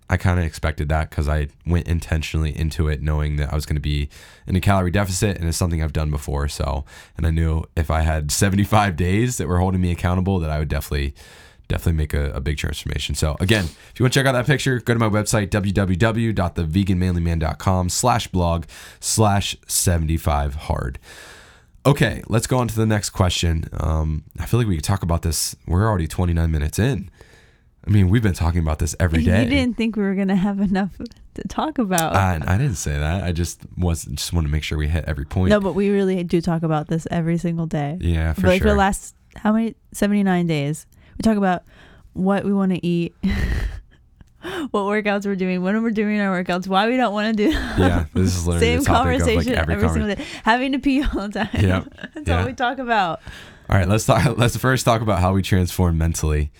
[0.10, 3.66] I kind of expected that because I went intentionally into it knowing that I was
[3.66, 4.08] going to be
[4.46, 6.48] in a calorie deficit, and it's something I've done before.
[6.48, 6.86] So,
[7.18, 10.60] and I knew if I had 75 days that were holding me accountable, that I
[10.60, 11.16] would definitely
[11.68, 13.16] definitely make a, a big transformation.
[13.16, 17.90] So again, if you want to check out that picture, go to my website, www.theveganmanlyman.com
[17.90, 18.66] slash blog
[19.00, 21.00] slash 75 hard.
[21.86, 23.70] Okay, let's go on to the next question.
[23.74, 25.56] Um, I feel like we could talk about this.
[25.68, 27.12] We're already 29 minutes in.
[27.88, 29.44] I mean, we've been talking about this every day.
[29.44, 30.92] You didn't think we were gonna have enough
[31.36, 32.16] to talk about.
[32.16, 33.24] I, I didn't say that.
[33.24, 35.50] I just was just want to make sure we hit every point.
[35.52, 37.98] no, but we really do talk about this every single day.
[38.02, 38.70] yeah, for but like sure.
[38.70, 40.86] for the last how many 79 days
[41.18, 41.64] we talk about
[42.14, 43.14] what we want to eat
[44.72, 47.50] what workouts we're doing when we're doing our workouts why we don't want to do
[47.78, 50.80] yeah, this is literally same the topic conversation like every, every single day having to
[50.80, 51.94] pee all the time Yep.
[52.14, 52.40] that's Yeah.
[52.40, 53.22] all we talk about
[53.70, 54.38] All right, let's talk.
[54.38, 56.52] Let's first talk about how we transform mentally.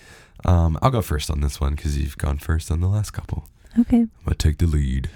[0.44, 3.48] Um, I'll go first on this one because you've gone first on the last couple.
[3.78, 3.98] Okay.
[3.98, 5.10] I'm gonna take the lead.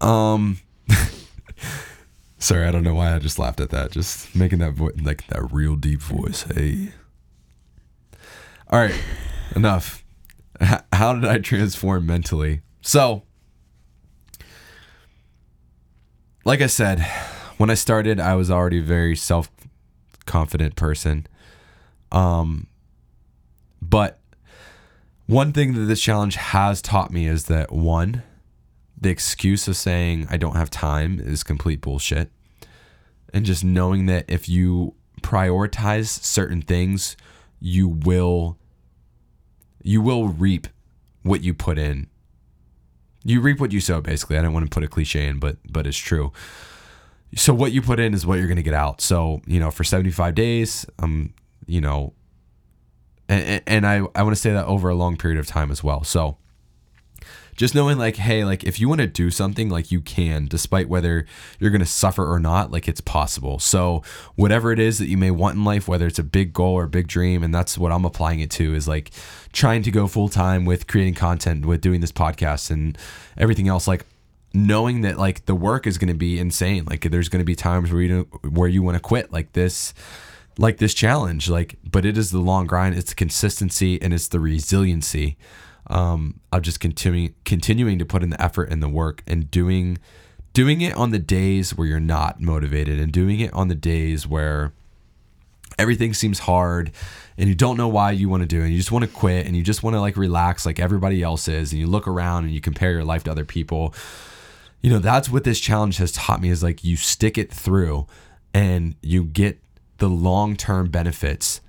[0.00, 0.58] Um,
[2.38, 3.90] sorry, I don't know why I just laughed at that.
[3.92, 6.42] Just making that voice like that real deep voice.
[6.42, 6.92] Hey.
[8.68, 8.94] All right,
[9.54, 10.04] enough.
[10.60, 12.62] H- how did I transform mentally?
[12.80, 13.22] So,
[16.44, 17.00] like I said,
[17.58, 19.50] when I started, I was already a very self
[20.26, 21.26] confident person.
[22.12, 22.66] Um,
[23.80, 24.20] but
[25.26, 28.22] one thing that this challenge has taught me is that one,
[28.98, 32.30] the excuse of saying I don't have time is complete bullshit.
[33.34, 37.16] And just knowing that if you prioritize certain things,
[37.60, 38.58] you will
[39.82, 40.66] you will reap
[41.22, 42.08] what you put in.
[43.24, 44.38] You reap what you sow basically.
[44.38, 46.32] I don't want to put a cliche in, but but it's true.
[47.34, 49.00] So what you put in is what you're going to get out.
[49.00, 51.34] So, you know, for 75 days, um,
[51.66, 52.14] you know,
[53.28, 55.82] and, and I, I want to say that over a long period of time as
[55.82, 56.04] well.
[56.04, 56.38] So
[57.56, 60.88] just knowing like, hey, like if you want to do something, like you can, despite
[60.88, 61.26] whether
[61.58, 63.58] you're going to suffer or not, like it's possible.
[63.58, 64.02] So
[64.34, 66.84] whatever it is that you may want in life, whether it's a big goal or
[66.84, 69.10] a big dream, and that's what I'm applying it to is like
[69.52, 72.98] trying to go full time with creating content, with doing this podcast and
[73.38, 73.88] everything else.
[73.88, 74.04] Like
[74.52, 76.84] knowing that like the work is going to be insane.
[76.84, 79.94] Like there's going to be times where you where you want to quit like this
[80.58, 84.28] like this challenge like but it is the long grind it's the consistency and it's
[84.28, 85.36] the resiliency
[85.88, 89.98] um of just continuing continuing to put in the effort and the work and doing
[90.52, 94.26] doing it on the days where you're not motivated and doing it on the days
[94.26, 94.72] where
[95.78, 96.90] everything seems hard
[97.36, 99.10] and you don't know why you want to do it and you just want to
[99.10, 102.08] quit and you just want to like relax like everybody else is and you look
[102.08, 103.94] around and you compare your life to other people.
[104.80, 108.06] You know that's what this challenge has taught me is like you stick it through
[108.54, 109.58] and you get
[109.98, 111.60] the long-term benefits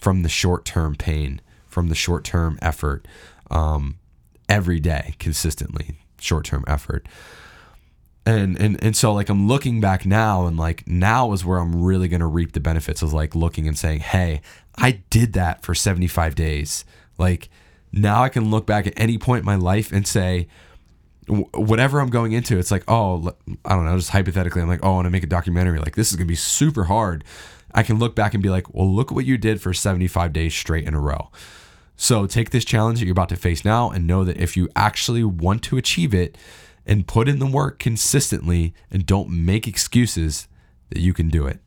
[0.00, 3.06] from the short-term pain from the short-term effort
[3.50, 3.98] um,
[4.48, 7.06] every day consistently short-term effort
[8.24, 11.82] and and and so like I'm looking back now and like now is where I'm
[11.82, 14.40] really to reap the benefits of like looking and saying hey
[14.76, 16.84] I did that for 75 days
[17.18, 17.48] like
[17.92, 20.48] now I can look back at any point in my life and say
[21.28, 23.32] whatever I'm going into, it's like, oh,
[23.64, 25.78] I don't know, just hypothetically, I'm like, oh, I want to make a documentary.
[25.78, 27.24] Like, this is going to be super hard.
[27.74, 30.54] I can look back and be like, well, look what you did for 75 days
[30.54, 31.30] straight in a row.
[31.96, 34.68] So take this challenge that you're about to face now and know that if you
[34.76, 36.36] actually want to achieve it
[36.86, 40.46] and put in the work consistently and don't make excuses,
[40.90, 41.60] that you can do it.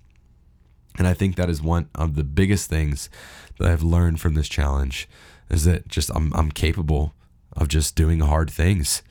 [0.97, 3.09] And I think that is one of the biggest things
[3.57, 5.07] that I've learned from this challenge
[5.49, 7.13] is that just I'm, I'm capable
[7.53, 9.01] of just doing hard things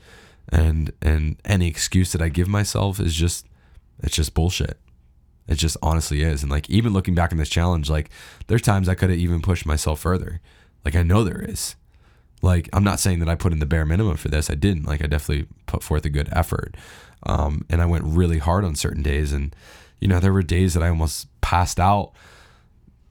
[0.51, 3.45] and and any excuse that I give myself is just
[4.01, 4.77] it's just bullshit.
[5.49, 6.43] It just honestly is.
[6.43, 8.09] And like even looking back on this challenge, like
[8.47, 10.39] there's times I could have even pushed myself further.
[10.85, 11.75] Like I know there is.
[12.41, 14.49] Like I'm not saying that I put in the bare minimum for this.
[14.49, 14.85] I didn't.
[14.85, 16.77] Like I definitely put forth a good effort.
[17.23, 19.33] Um, and I went really hard on certain days.
[19.33, 19.53] And
[19.99, 22.11] you know there were days that I almost passed out.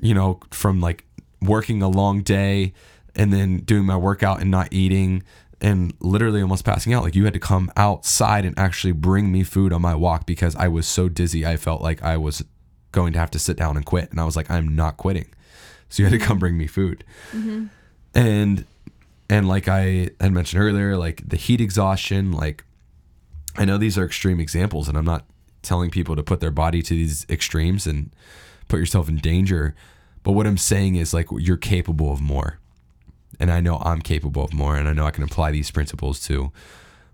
[0.01, 1.05] You know from like
[1.43, 2.73] working a long day
[3.17, 5.25] and then doing my workout and not eating
[5.61, 7.03] and literally almost passing out.
[7.03, 10.55] Like you had to come outside and actually bring me food on my walk because
[10.57, 11.45] I was so dizzy.
[11.45, 12.45] I felt like I was
[12.93, 14.11] going to have to sit down and quit.
[14.11, 15.29] And I was like, I'm not quitting.
[15.89, 17.05] So you had to come bring me food.
[17.33, 17.67] Mm-hmm.
[18.15, 18.65] And
[19.31, 22.65] and like I had mentioned earlier, like the heat exhaustion, like
[23.57, 25.27] I know these are extreme examples, and I'm not
[25.63, 28.11] telling people to put their body to these extremes and
[28.69, 29.75] put yourself in danger.
[30.23, 32.59] But what I'm saying is like you're capable of more
[33.41, 36.21] and I know I'm capable of more, and I know I can apply these principles
[36.27, 36.53] to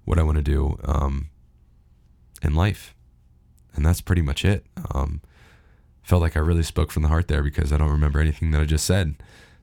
[0.05, 1.29] what I want to do um,
[2.42, 2.94] in life,
[3.74, 4.64] and that's pretty much it.
[4.94, 5.20] Um,
[6.03, 8.61] felt like I really spoke from the heart there because I don't remember anything that
[8.61, 9.16] I just said.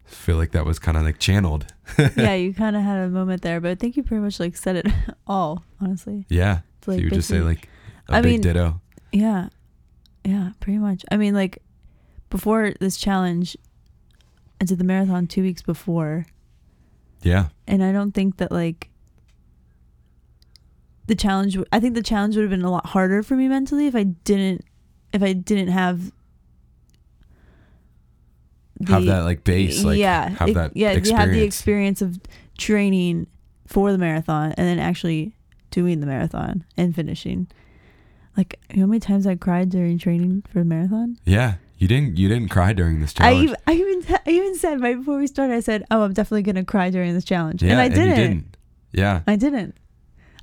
[0.05, 1.67] I feel like that was kind of like channeled.
[2.17, 4.57] yeah, you kind of had a moment there, but I think you pretty much like
[4.57, 4.87] said it
[5.27, 6.25] all, honestly.
[6.27, 6.61] Yeah.
[6.85, 7.69] Like so you would just say like
[8.09, 8.81] a I big mean, ditto.
[9.11, 9.49] Yeah.
[10.23, 11.05] Yeah, pretty much.
[11.11, 11.61] I mean, like
[12.29, 13.55] before this challenge,
[14.59, 16.25] I did the marathon two weeks before,
[17.22, 17.48] yeah.
[17.67, 18.90] And I don't think that like
[21.08, 23.88] the challenge I think the challenge would have been a lot harder for me mentally
[23.88, 24.63] if I didn't
[25.13, 26.12] if I didn't have
[28.80, 31.10] the, have that like base like yeah have that yeah experience.
[31.10, 32.19] you have the experience of
[32.58, 33.28] training
[33.67, 35.34] for the marathon and then actually
[35.69, 37.48] doing the marathon and finishing
[38.38, 41.88] like you know how many times I cried during training for the marathon yeah you
[41.88, 42.15] didn't.
[42.15, 43.56] You didn't cry during this challenge.
[43.65, 45.56] I, I even I even said right before we started.
[45.56, 48.08] I said, "Oh, I'm definitely gonna cry during this challenge," yeah, and I didn't.
[48.08, 48.58] And didn't.
[48.92, 49.75] Yeah, I didn't.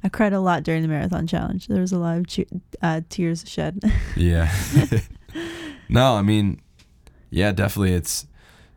[0.03, 1.69] I cried a lot during the marathon challenge.
[1.69, 2.49] There was a lot of che-
[2.83, 3.81] uh, tears shed.
[4.17, 4.53] yeah.
[5.89, 6.61] no, I mean,
[7.31, 7.93] yeah, definitely.
[7.93, 8.27] It's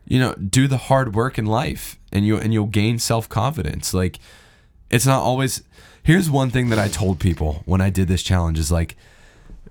[0.06, 3.92] you know, do the hard work in life, and you and you'll gain self confidence.
[3.92, 4.20] Like,
[4.88, 5.64] it's not always.
[6.04, 8.96] Here's one thing that I told people when I did this challenge is like,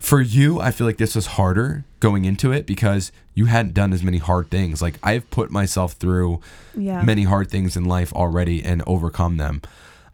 [0.01, 3.93] for you, I feel like this was harder going into it because you hadn't done
[3.93, 4.81] as many hard things.
[4.81, 6.39] Like I've put myself through
[6.75, 7.03] Yeah.
[7.03, 9.61] many hard things in life already and overcome them.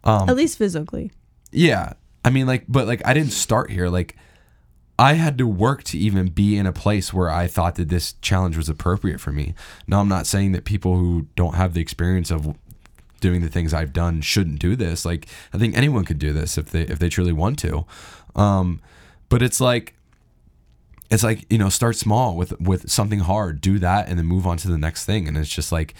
[0.04, 1.10] Um, At least physically.
[1.50, 1.94] Yeah.
[2.24, 3.88] I mean, like, but like, I didn't start here.
[3.88, 4.14] Like,
[4.98, 8.14] I had to work to even be in a place where I thought that this
[8.20, 9.54] challenge was appropriate for me.
[9.86, 12.54] Now, I'm not saying that people who don't have the experience of
[13.20, 15.04] doing the things I've done shouldn't do this.
[15.06, 17.86] Like, I think anyone could do this if they if they truly want to.
[18.36, 18.80] Um,
[19.28, 19.94] but it's like,
[21.10, 24.46] it's like you know, start small with with something hard, do that, and then move
[24.46, 25.26] on to the next thing.
[25.26, 25.94] And it's just like,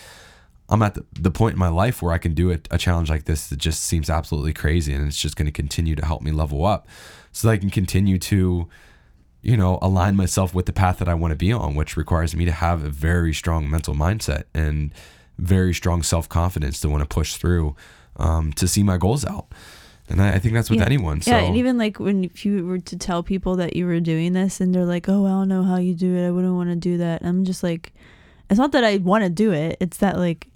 [0.68, 3.09] I'm at the, the point in my life where I can do a, a challenge
[3.09, 6.22] like this that just seems absolutely crazy, and it's just going to continue to help
[6.22, 6.87] me level up,
[7.33, 8.68] so that I can continue to,
[9.41, 12.37] you know, align myself with the path that I want to be on, which requires
[12.37, 14.93] me to have a very strong mental mindset and
[15.39, 17.76] very strong self confidence to want to push through
[18.16, 19.47] um, to see my goals out.
[20.11, 20.86] And I, I think that's with Yeah.
[20.86, 21.20] anyone.
[21.20, 24.00] So Yeah, and even like when if you were to tell people that you were
[24.00, 26.26] doing this and they're like, "Oh, I don't know how you do it.
[26.26, 27.92] I wouldn't want to do that." I'm just like,
[28.48, 29.76] it's not that I want to do it.
[29.80, 30.48] It's that like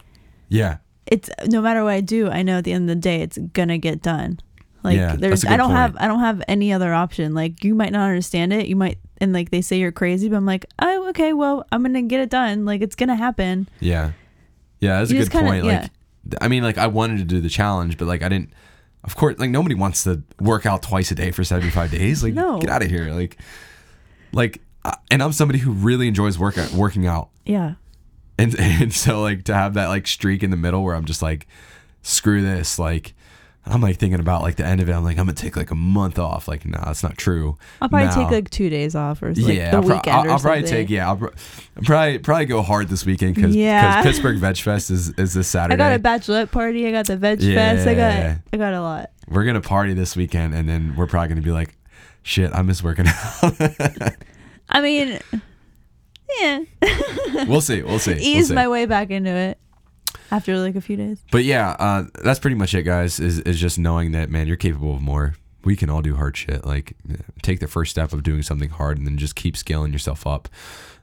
[0.48, 3.20] yeah, it's no matter what I do, I know at the end of the day
[3.22, 4.40] it's gonna get done.
[4.82, 5.78] Like Yeah, there's I don't point.
[5.78, 7.34] have I don't have any other option.
[7.34, 8.66] Like you might not understand it.
[8.66, 11.82] You might and like they say you're crazy, but I'm like, "Oh, okay, well, I'm
[11.82, 12.64] going to get it done.
[12.64, 14.12] Like it's going to happen." Yeah.
[14.80, 15.64] Yeah, that's You a good kinda- point.
[15.64, 15.80] yeah.
[15.82, 15.90] Like
[16.40, 18.50] I mean like I wanted to do the challenge, but like I didn't
[19.05, 22.22] of course like nobody wants to work out twice a day for 75 days.
[22.22, 22.59] Like No.
[22.59, 23.11] get out of here.
[23.12, 23.36] Like
[24.32, 27.28] like I- and I'm somebody who really enjoys work uh, working out.
[27.44, 27.74] Yeah.
[28.38, 31.22] And and so like to have that like streak in the middle where I'm just
[31.22, 31.46] like
[32.03, 33.14] screw this like
[33.65, 34.93] I'm like thinking about like the end of it.
[34.93, 36.49] I'm like I'm gonna take like a month off.
[36.49, 37.57] Like nah, that's not true.
[37.81, 40.17] I'll probably Now- take like 2 days off or like yeah, the I'll, pro- weekend
[40.17, 41.09] I'll, I'll probably take yeah.
[41.09, 44.03] I'll, I'll probably probably go hard this weekend because Yeah.
[44.03, 45.75] Pittsburgh Veg Fest is is this Saturday.
[45.83, 46.87] I got a bachelorette party.
[46.89, 47.87] I got the veg fest.
[47.87, 49.11] I got I got a lot.
[49.29, 51.77] we're gonna party this weekend, and then we're probably gonna be like,
[52.25, 54.13] shit, I miss working out.
[54.69, 55.21] I mean,
[56.41, 56.61] yeah,
[57.47, 57.83] we'll see.
[57.83, 58.13] We'll see.
[58.15, 58.55] We'll ease see.
[58.55, 59.59] my way back into it
[60.33, 61.22] after like a few days.
[61.30, 63.20] But yeah, uh, that's pretty much it, guys.
[63.20, 65.35] Is is just knowing that man, you're capable of more.
[65.64, 66.64] We can all do hard shit.
[66.64, 66.97] Like
[67.43, 70.49] take the first step of doing something hard, and then just keep scaling yourself up.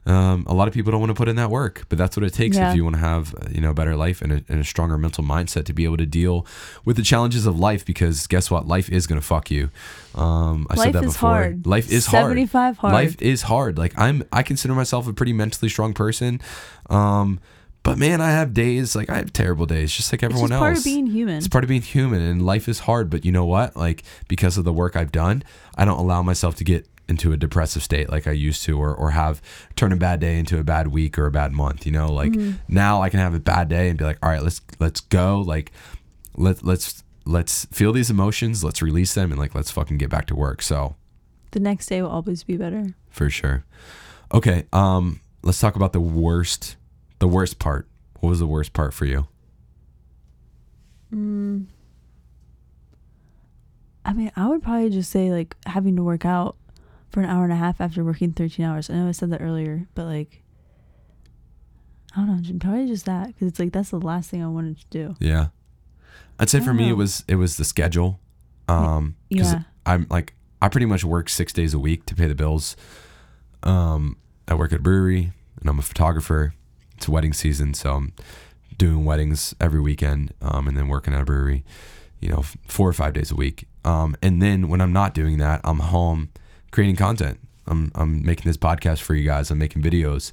[0.06, 2.24] Um, a lot of people don't want to put in that work, but that's what
[2.24, 2.70] it takes Yeah.
[2.70, 4.96] if you want to have you know a better life and a, and a stronger
[4.98, 6.46] mental mindset to be able to deal
[6.86, 7.84] with the challenges of life.
[7.84, 9.70] Because guess what, life is gonna fuck you.
[10.14, 11.30] Um, I said Life that is before.
[11.30, 11.66] hard.
[11.66, 12.22] Life is hard.
[12.24, 12.92] 75 hard.
[12.94, 13.78] Life is hard.
[13.78, 16.40] Like I'm, I consider myself a pretty mentally strong person.
[16.88, 17.38] Um,
[17.82, 20.52] but man, I have days like I have terrible days, just like It's everyone just
[20.56, 20.60] else.
[20.60, 21.36] part of being human.
[21.38, 23.10] It's part of being human, and life is hard.
[23.10, 23.76] But you know what?
[23.76, 25.42] Like because of the work I've done,
[25.76, 28.94] I don't allow myself to get into a depressive state like I used to, or
[28.94, 29.40] or have
[29.76, 31.86] turn a bad day into a bad week or a bad month.
[31.86, 32.52] You know, like Mm-hmm.
[32.74, 35.40] now I can have a bad day and be like, all right, let's let's go.
[35.40, 35.72] Like
[36.36, 40.26] let let's let's feel these emotions, let's release them, and like let's fucking get back
[40.26, 40.62] to work.
[40.62, 40.96] So
[41.52, 42.94] the next day will always be better.
[43.08, 43.64] for sure.
[44.32, 46.76] Okay, um, let's talk about the worst,
[47.20, 47.86] the worst part.
[48.18, 49.28] What was the worst part for you?
[51.14, 51.66] Mm.
[54.04, 56.56] I mean, I would probably just say like having to work out
[57.10, 58.90] for an hour and a half after working 13 hours.
[58.90, 60.42] I know I said that earlier, but like,
[62.16, 64.78] I don't know, probably just that because it's like that's the last thing I wanted
[64.78, 65.14] to do.
[65.20, 65.48] Yeah,
[66.38, 68.18] I'd say for me it was it was the schedule.
[68.68, 69.62] Um, because Yeah.
[69.86, 72.76] I'm like I pretty much work six days a week to pay the bills.
[73.62, 74.16] Um,
[74.48, 76.54] I work at a brewery and I'm a photographer.
[77.00, 78.12] It's wedding season, so I'm
[78.76, 81.64] doing weddings every weekend, um, and then working at a brewery,
[82.20, 83.66] you know, four or five days a week.
[83.86, 86.28] Um, and then when I'm not doing that, I'm home
[86.72, 87.40] creating content.
[87.66, 89.50] I'm, I'm making this podcast for you guys.
[89.50, 90.32] I'm making videos.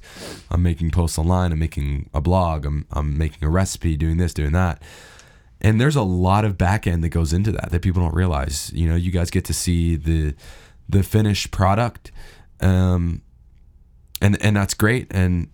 [0.50, 1.52] I'm making posts online.
[1.52, 2.66] I'm making a blog.
[2.66, 4.82] I'm, I'm making a recipe, doing this, doing that.
[5.62, 8.70] And there's a lot of back end that goes into that that people don't realize.
[8.74, 10.34] You know, you guys get to see the
[10.86, 12.12] the finished product,
[12.60, 13.22] um,
[14.20, 15.06] and and that's great.
[15.10, 15.48] And,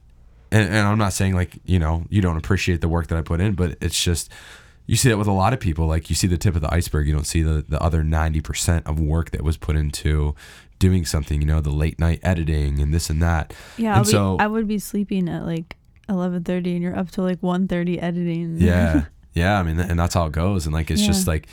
[0.54, 3.22] and and I'm not saying like you know you don't appreciate the work that I
[3.22, 4.30] put in, but it's just
[4.86, 5.86] you see that with a lot of people.
[5.86, 8.40] Like you see the tip of the iceberg, you don't see the the other ninety
[8.40, 10.34] percent of work that was put into
[10.78, 11.40] doing something.
[11.40, 13.52] You know, the late night editing and this and that.
[13.76, 15.76] Yeah, And be, so- I would be sleeping at like
[16.08, 18.56] 11:30 and you're up till like 1:30 editing.
[18.58, 19.04] Yeah.
[19.32, 19.58] yeah.
[19.58, 20.66] I mean, and that's how it goes.
[20.66, 21.46] And like, it's just like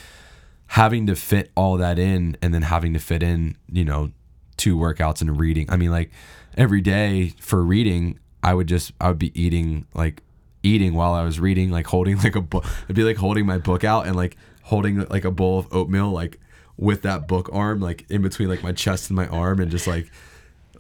[0.68, 4.12] having to fit all that in and then having to fit in, you know,
[4.58, 5.66] two workouts and reading.
[5.70, 6.12] I mean, like
[6.58, 10.24] every day for reading, I would just, I would be eating, like
[10.64, 12.66] eating while I was reading, like holding like a book.
[12.90, 16.12] I'd be like holding my book out and like holding like a bowl of oatmeal,
[16.12, 16.40] like
[16.78, 19.88] with that book arm, like in between like my chest and my arm and just
[19.88, 20.12] like,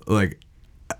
[0.07, 0.39] like,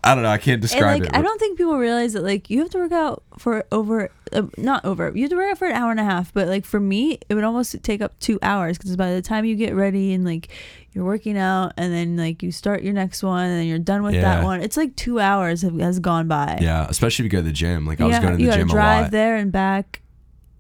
[0.04, 0.30] I don't know.
[0.30, 1.16] I can't And describe like, it.
[1.16, 4.44] I don't think people realize that like you have to work out for over, uh,
[4.58, 5.12] not over.
[5.14, 6.34] You have to work out for an hour and a half.
[6.34, 9.46] But like for me, it would almost take up two hours because by the time
[9.46, 10.50] you get ready and like
[10.94, 14.14] you're working out and then like you start your next one and you're done with
[14.16, 14.22] Yeah.
[14.22, 16.58] that one, it's like two hours have, has gone by.
[16.62, 17.86] yeah, especially if you go to the gym.
[17.86, 20.02] Like I was going to the gym a drive there and back.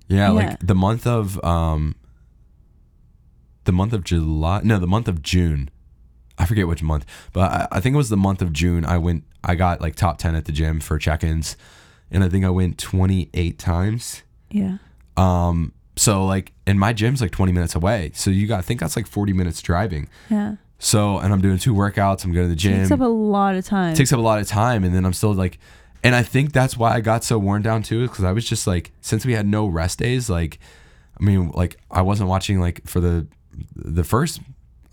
[0.07, 0.29] Yeah, Yeah.
[0.31, 1.95] like the month of um
[3.65, 5.69] the month of July no, the month of June.
[6.37, 8.83] I forget which month, but I, I think it was the month of June.
[8.85, 11.55] I went I got like top ten at the gym for check ins
[12.09, 14.23] and I think I went twenty eight times.
[14.49, 14.77] Yeah.
[15.17, 18.11] Um so like and my gym's like twenty minutes away.
[18.15, 20.09] So you got I think that's like forty minutes driving.
[20.29, 20.55] Yeah.
[20.79, 22.79] So and I'm doing two workouts, I'm going to the gym.
[22.79, 23.93] Takes up a lot of time.
[23.93, 25.59] takes up a lot of time and then i'm still like
[26.03, 28.65] and i think that's why i got so worn down too because i was just
[28.65, 30.57] like since we had no rest days like
[31.19, 33.27] i mean like i wasn't watching like for the
[33.75, 34.39] the first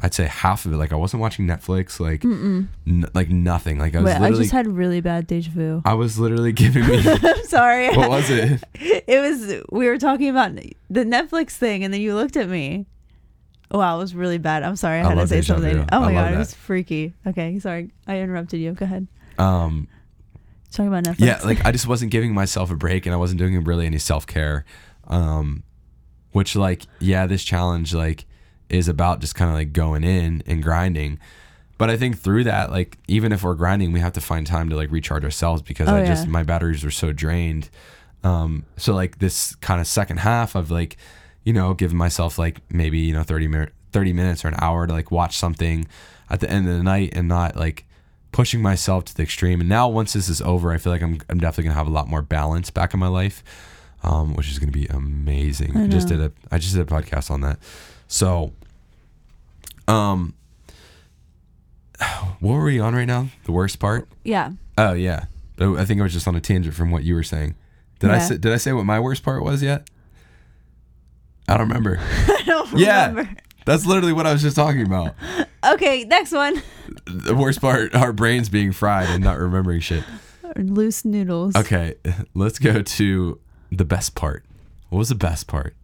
[0.01, 2.68] i'd say half of it like i wasn't watching netflix like n-
[3.14, 5.82] like nothing like i was Wait, I literally just had really bad deja vu.
[5.84, 7.88] I was literally giving me I'm sorry.
[7.96, 10.55] what was it it was we were talking about
[10.90, 12.86] the Netflix thing, and then you looked at me.
[13.70, 14.62] Wow, it was really bad.
[14.62, 15.01] I'm sorry.
[15.01, 15.76] I I had to love say deja something.
[15.76, 15.84] vu.
[15.92, 16.38] Oh my love god, it that.
[16.38, 17.12] was freaky.
[17.26, 18.72] Okay, sorry, I interrupted you.
[18.72, 19.07] Go ahead.
[19.38, 19.88] um
[20.70, 21.26] Talking about Netflix.
[21.26, 23.96] yeah like i just wasn't giving myself a break and i wasn't doing really any
[23.99, 24.66] self-care
[25.07, 25.62] um
[26.32, 28.26] which like yeah this challenge like
[28.70, 31.18] is about just kind of like going in and grinding
[31.78, 34.68] but i think through that like even if we're grinding we have to find time
[34.68, 36.30] to like recharge ourselves because Oh, i just yeah.
[36.32, 37.70] my batteries are so drained
[38.24, 40.96] um so like this kind of second half of like
[41.44, 44.86] you know giving myself like maybe you know 30 minute 30 minutes or an hour
[44.86, 45.86] to like watch something
[46.28, 47.86] at the end of the night and not like
[48.32, 49.60] pushing myself to the extreme.
[49.60, 51.90] And now once this is over, I feel like I'm I'm definitely gonna have a
[51.90, 53.42] lot more balance back in my life,
[54.02, 55.74] um, which is gonna be amazing.
[55.74, 57.58] I I just did a I just did a podcast on that.
[58.09, 58.52] So,
[59.86, 60.34] um,
[62.40, 63.28] what were we on right now?
[63.44, 64.09] The worst part?
[64.24, 64.52] yeah.
[64.76, 65.24] Oh yeah,
[65.61, 67.56] I think I was just on a tangent from what you were saying.
[67.98, 69.90] Did I say, did I say what my worst part was yet?
[71.48, 71.98] I don't remember.
[72.00, 73.09] I don't Yeah.
[73.09, 73.30] remember.
[73.66, 75.14] That's literally what I was just talking about.
[75.66, 76.62] Okay, next one.
[77.06, 80.04] The worst part, our brains being fried and not remembering shit.
[80.54, 81.56] Loose noodles.
[81.56, 81.96] Okay,
[82.32, 83.40] let's go to
[83.72, 84.44] the best part.
[84.88, 85.74] What was the best part?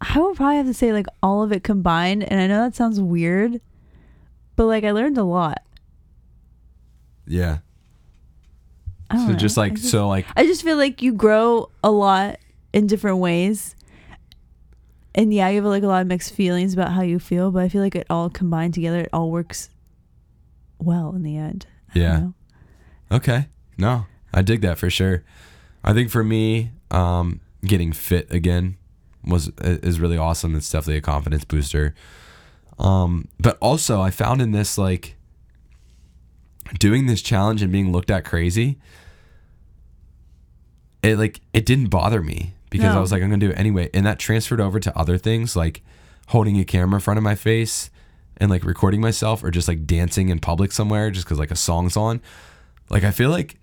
[0.00, 2.74] I would probably have to say like all of it combined, and I know that
[2.74, 3.60] sounds weird,
[4.56, 5.62] but like I learned a lot.
[7.26, 7.58] Yeah.
[9.10, 9.38] I don't So know.
[9.38, 12.38] just like just, so like I just feel like you grow a lot
[12.72, 13.74] in different ways.
[15.14, 17.62] And yeah, you have like a lot of mixed feelings about how you feel, but
[17.62, 19.68] I feel like it all combined together, it all works
[20.78, 21.66] well in the end.
[21.94, 22.28] I Yeah.
[23.10, 23.48] okay.
[23.76, 25.24] No, I dig that for sure.
[25.82, 28.76] I think for me, um, getting fit again
[29.24, 30.54] was is really awesome.
[30.54, 31.94] It's definitely a confidence booster.
[32.78, 35.16] Um, but also I found in this like
[36.78, 38.78] doing this challenge and being looked at crazy,
[41.02, 43.90] it like it didn't bother me because I was like I'm gonna do it anyway,
[43.92, 45.82] and that transferred over to other things like
[46.28, 47.90] holding a camera in front of my face
[48.36, 51.56] and like recording myself or just like dancing in public somewhere just because like a
[51.56, 52.20] song's on.
[52.88, 53.56] Like I feel like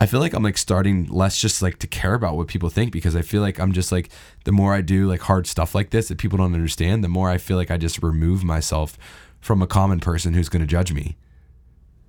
[0.00, 2.90] I feel like I'm like starting less just like to care about what people think
[2.90, 4.08] because I feel like I'm just like
[4.44, 7.28] the more I do like hard stuff like this that people don't understand, the more
[7.28, 8.96] I feel like I just remove myself
[9.40, 11.16] from a common person who's going to judge me.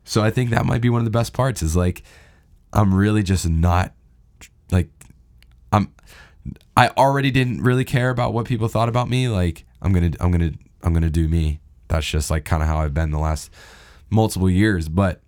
[0.05, 2.03] So I think that might be one of the best parts is like
[2.71, 3.93] I'm really just not
[4.71, 4.89] like
[5.73, 5.93] I'm
[6.77, 9.27] I already didn't really care about what people thought about me.
[9.27, 11.59] Like I'm going to I'm going to I'm going to do me.
[11.89, 13.51] That's just like kind of how I've been the last
[14.09, 15.21] multiple years, but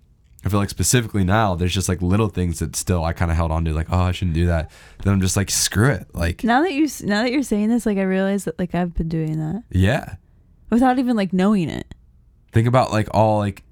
[0.45, 3.37] I feel like specifically now, there's just like little things that still I kind of
[3.37, 4.69] held on to, like, oh, I shouldn't do that.
[5.03, 6.07] Then I'm just like, screw it.
[6.13, 8.93] Like, Now that you now that you're saying this, like I realize that like I've
[8.93, 10.15] been doing that yeah.
[10.69, 11.93] without even like knowing it.
[12.51, 13.63] Think about like all like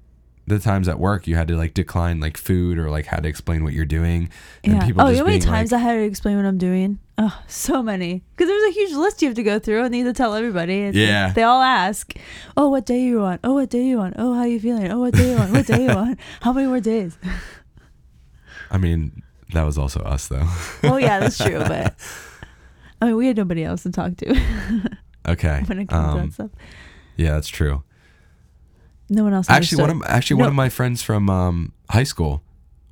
[0.46, 3.28] the times at work you had to like decline like food or like had to
[3.28, 4.28] explain what you're doing.
[4.64, 4.86] And Yeah.
[4.86, 6.98] people oh, you know how many times like, I had to explain what I'm doing?
[7.18, 8.22] Oh, so many.
[8.34, 10.34] Because there's a huge list you have to go through and you have to tell
[10.34, 10.80] everybody.
[10.80, 11.32] It's like, Yeah.
[11.32, 12.12] they all ask,
[12.56, 13.38] oh, what day you on?
[13.44, 14.14] Oh, what day you on?
[14.18, 14.90] Oh, how are you feeling?
[14.90, 15.52] Oh, what day you on?
[15.52, 16.16] What day you on?
[16.40, 17.16] How many more days?
[18.70, 19.22] I mean,
[19.52, 20.48] that was also us though.
[20.82, 21.58] Oh, yeah, that's true.
[21.68, 21.94] But
[23.00, 24.34] I mean, we had nobody else to talk to
[25.28, 25.62] okay.
[25.66, 26.50] when it comes to Um, that stuff.
[27.16, 27.82] yeah, that's true.
[29.12, 29.48] No one else.
[29.50, 32.42] Actually, one of actually one of my friends from um, high school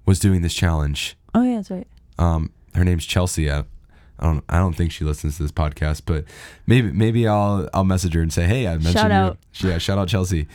[0.07, 1.16] was doing this challenge.
[1.35, 1.87] Oh, yeah, that's right.
[2.18, 3.51] Um, her name's Chelsea.
[3.51, 3.61] I,
[4.18, 6.25] I don't I don't think she listens to this podcast, but
[6.66, 9.16] maybe maybe I'll I'll message her and say, hey, I mentioned Shout you.
[9.16, 9.39] out.
[9.61, 10.47] Yeah, shout out Chelsea.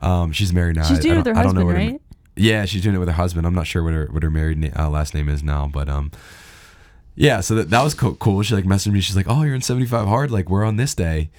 [0.00, 0.82] Um, she's married now.
[0.84, 2.00] She's I- doing it with her don't- know husband, what her- right?
[2.36, 3.46] yeah, she's doing it with her husband.
[3.46, 5.88] I'm not sure what her what her married na- uh, last name is now, but
[5.88, 6.10] um,
[7.14, 7.40] yeah.
[7.40, 8.42] So that that was co- cool.
[8.42, 9.00] She like messaged me.
[9.00, 10.30] She's like, oh, you're in 75 hard.
[10.32, 11.30] Like we're on this day.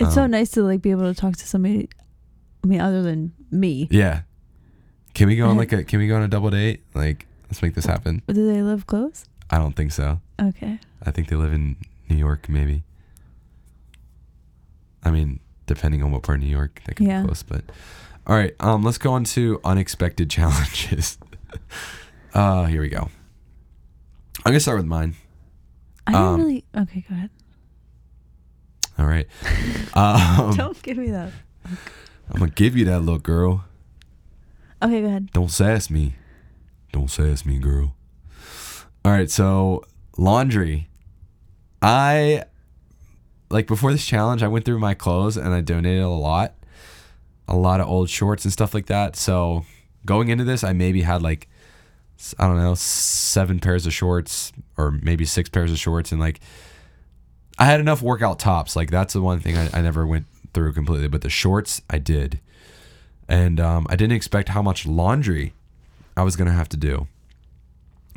[0.00, 1.88] It's so Um, nice to like be able to talk to somebody.
[2.62, 3.88] I mean, other than me.
[3.90, 4.22] Yeah.
[5.14, 6.82] Can we go on like a can we go on a double date?
[6.94, 8.22] Like let's make this happen.
[8.28, 9.24] Do they live close?
[9.50, 10.20] I don't think so.
[10.40, 10.78] Okay.
[11.02, 11.76] I think they live in
[12.08, 12.82] New York, maybe.
[15.04, 17.20] I mean, depending on what part of New York, they can Yeah.
[17.22, 17.42] be close.
[17.42, 17.64] But
[18.26, 21.18] all right, um, let's go on to unexpected challenges.
[22.34, 23.08] uh, here we go.
[24.44, 25.14] I'm gonna start with mine.
[26.06, 26.64] I didn't Um, really.
[26.76, 27.30] Okay, go ahead.
[28.98, 29.26] All right.
[29.94, 31.32] Um, Don't give me that.
[32.30, 33.64] I'm gonna give you that look, girl.
[34.82, 35.32] Okay, go ahead.
[35.32, 36.14] Don't sass me.
[36.92, 37.94] Don't sass me, girl.
[39.04, 39.84] All right, so
[40.16, 40.88] laundry.
[41.80, 42.44] I
[43.50, 46.54] like before this challenge, I went through my clothes and I donated a lot.
[47.46, 49.16] A lot of old shorts and stuff like that.
[49.16, 49.64] So
[50.04, 51.48] going into this, I maybe had like
[52.38, 56.40] I don't know, seven pairs of shorts or maybe six pairs of shorts and like
[57.58, 58.76] I had enough workout tops.
[58.76, 60.26] Like that's the one thing I, I never went
[60.58, 62.40] through completely, but the shorts I did
[63.28, 65.52] and um, I didn't expect how much laundry
[66.16, 67.06] I was gonna have to do.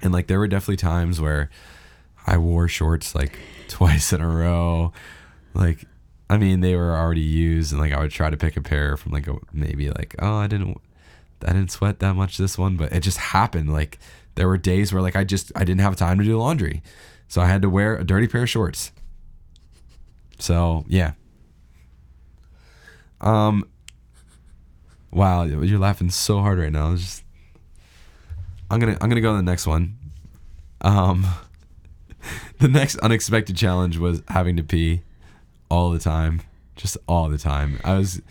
[0.02, 1.52] And like there were definitely times where
[2.26, 3.38] I wore shorts like
[3.68, 4.92] twice in a row.
[5.54, 5.86] Like
[6.32, 8.98] I mean they were already used and like I would try to pick a pair
[8.98, 10.82] from like a, maybe like oh I didn't
[11.46, 14.00] I didn't sweat that much this one, but it just happened like
[14.34, 16.82] there were days where like I just I didn't have time to do laundry.
[17.28, 18.92] So I had to wear a dirty pair of shorts.
[20.39, 21.14] So, yeah.
[23.22, 23.65] Um
[25.11, 26.95] Wow, you're laughing so hard right now.
[26.95, 27.24] Just
[28.69, 29.97] I'm gonna I'm gonna go to the next one.
[30.80, 31.26] Um,
[32.59, 35.01] the next unexpected challenge was having to pee
[35.69, 36.41] all the time,
[36.78, 37.80] just all the time.
[37.84, 38.22] I was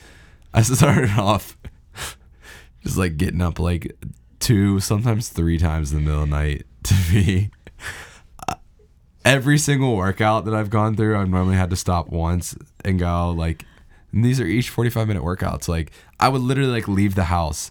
[0.54, 1.58] I started off
[2.82, 3.94] just like getting up like
[4.38, 7.50] two, sometimes three times in the middle of the night to pee.
[9.22, 13.32] Every single workout that I've gone through, I've normally had to stop once and go
[13.32, 13.66] like
[14.12, 15.68] and these are each 45 minute workouts.
[15.68, 17.70] Like I would literally like leave the house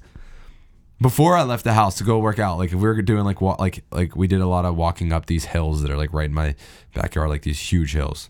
[1.01, 2.57] before I left the house to go work out.
[2.57, 5.11] Like if we were doing like wa- like like we did a lot of walking
[5.11, 6.55] up these hills that are like right in my
[6.93, 8.29] backyard, like these huge hills.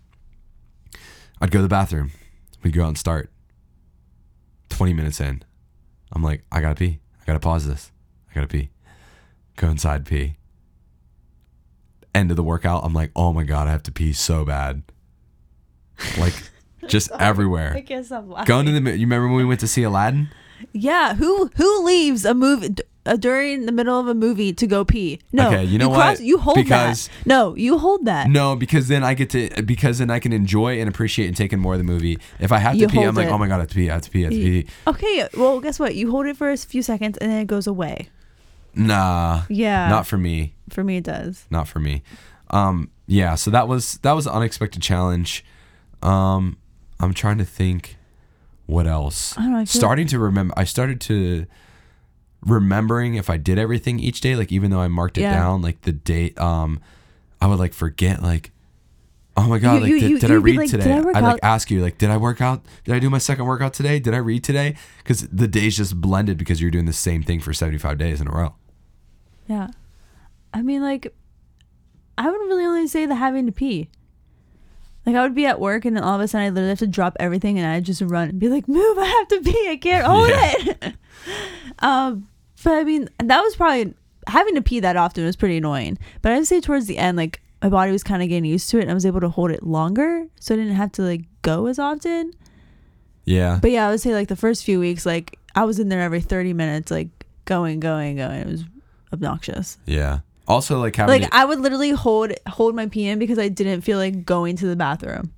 [1.41, 2.11] I'd go to the bathroom.
[2.63, 3.31] We'd go out and start.
[4.69, 5.43] 20 minutes in,
[6.11, 6.99] I'm like, I gotta pee.
[7.21, 7.91] I gotta pause this.
[8.29, 8.69] I gotta pee.
[9.55, 10.35] Go inside, pee.
[12.13, 14.83] End of the workout, I'm like, oh my god, I have to pee so bad.
[16.17, 16.33] Like
[16.89, 17.81] just everywhere.
[17.87, 18.45] can't stop laughing.
[18.47, 20.29] Going to the you remember when we went to see Aladdin?
[20.73, 22.75] Yeah, who who leaves a movie
[23.05, 25.19] uh, during the middle of a movie to go pee?
[25.31, 26.25] No, Okay, you know cross- what?
[26.25, 27.25] You hold Because- that.
[27.25, 28.27] No, you hold that.
[28.29, 31.53] No, because then I get to because then I can enjoy and appreciate and take
[31.53, 32.19] in more of the movie.
[32.39, 33.31] If I have to You pee, I'm like, it.
[33.31, 34.67] oh my god, I have to pee, I have to pee, I have to pee.
[34.85, 35.95] Okay, well, guess what?
[35.95, 38.09] You hold it for a few seconds and then it goes away.
[38.75, 41.45] Nah, Yeah, not for me, for me it does.
[41.49, 42.03] not for me.
[42.51, 45.43] Um, yeah, so that was that was an unexpected challenge.
[46.03, 46.57] Um,
[46.99, 47.97] I'm trying to think
[48.65, 49.37] what else.
[49.37, 51.45] I don't know, I Starting to remember, I started to
[52.45, 55.33] remembering if I did everything each day, like even though I marked it Yeah.
[55.33, 56.39] down, like the date.
[56.39, 56.79] Um,
[57.41, 58.51] I would like forget like.
[59.37, 59.75] Oh my god!
[59.75, 60.83] You- like, you- did, you- did I you'd be read like, today?
[60.83, 62.61] "Did I work I'd like out?" ask you, like, did I work out?
[62.83, 63.97] Did I do my second workout today?
[63.99, 64.75] Did I read today?
[64.97, 68.27] Because the days just blended because you're doing the same thing for 75 days in
[68.27, 68.55] a row.
[69.47, 69.67] Yeah,
[70.53, 71.13] I mean, like,
[72.17, 73.89] I would really only say the having to pee.
[75.09, 76.79] Like I would be at work and then all of a sudden I literally have
[76.79, 78.97] to drop everything and I just run and be like, "Move!
[78.97, 79.67] I have to pee!
[79.69, 80.53] I can't hold Yeah.
[80.55, 80.93] it."
[81.79, 82.27] um,
[82.63, 83.93] but I mean, that was probably
[84.27, 85.97] having to pee that often was pretty annoying.
[86.21, 88.77] But I'd say towards the end, like my body was kind of getting used to
[88.77, 91.21] it and I was able to hold it longer, so I didn't have to like
[91.41, 92.33] go as often.
[93.25, 93.59] Yeah.
[93.61, 96.01] But yeah, I would say like the first few weeks, like I was in there
[96.01, 97.09] every thirty minutes, like
[97.45, 98.41] going, going, going.
[98.41, 98.63] It was
[99.11, 99.77] obnoxious.
[99.85, 100.19] Yeah.
[100.49, 103.47] Also, like having Like to- I would literally hold hold my pee in because I
[103.47, 105.31] didn't feel like going to the bathroom.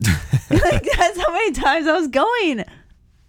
[0.50, 2.64] like that's how many times I was going.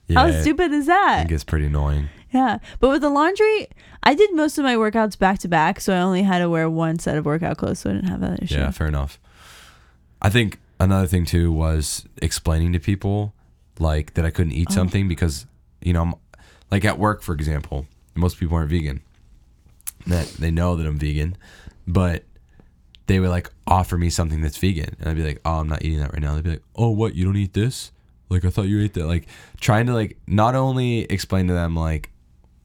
[0.08, 1.20] yeah, how stupid is that?
[1.20, 1.28] It that?
[1.30, 2.10] gets pretty annoying.
[2.32, 2.60] Yeah.
[2.80, 3.68] But with the laundry,
[4.02, 6.70] I did most of my workouts back to back, so I only had to wear
[6.70, 8.56] one set of workout clothes, so I didn't have that issue.
[8.56, 9.20] Yeah, fair enough.
[10.22, 13.34] I think another thing too was explaining to people
[13.80, 14.74] like that I couldn't eat Oh.
[14.74, 15.46] something because
[15.82, 16.14] you know, I'm,
[16.72, 19.02] like at work for example, most people aren't vegan.
[20.08, 21.38] That they know that I'm vegan,
[21.88, 22.24] but
[23.08, 25.84] they would like offer me something that's vegan, and I'd be like, "Oh, I'm not
[25.84, 27.16] eating that right now." They'd be like, "Oh, what?
[27.16, 27.92] You don't eat this?
[28.30, 29.28] Like I thought you ate that." Like
[29.60, 32.10] trying to like not only explain to them like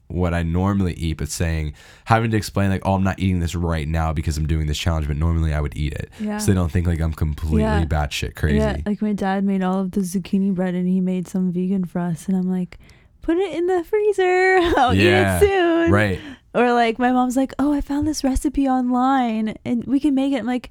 [0.07, 1.73] what I normally eat, but saying
[2.05, 4.77] having to explain like, "Oh, I'm not eating this right now because I'm doing this
[4.77, 6.39] challenge, but normally I would eat it." Yeah.
[6.39, 7.85] So they don't think like I'm completely Yeah.
[7.85, 8.57] batshit crazy.
[8.57, 11.85] Yeah, like my dad made all of the zucchini bread and he made some vegan
[11.85, 12.79] for us, and I'm like,
[13.21, 14.57] put it in the freezer.
[14.77, 15.91] I'll Yeah, eat it soon.
[15.91, 16.19] Right.
[16.53, 20.33] Or like my mom's like, oh, I found this recipe online and we can make
[20.33, 20.37] it.
[20.37, 20.69] I'm like,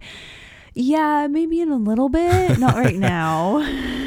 [0.74, 3.58] yeah, maybe in a little bit, not right now.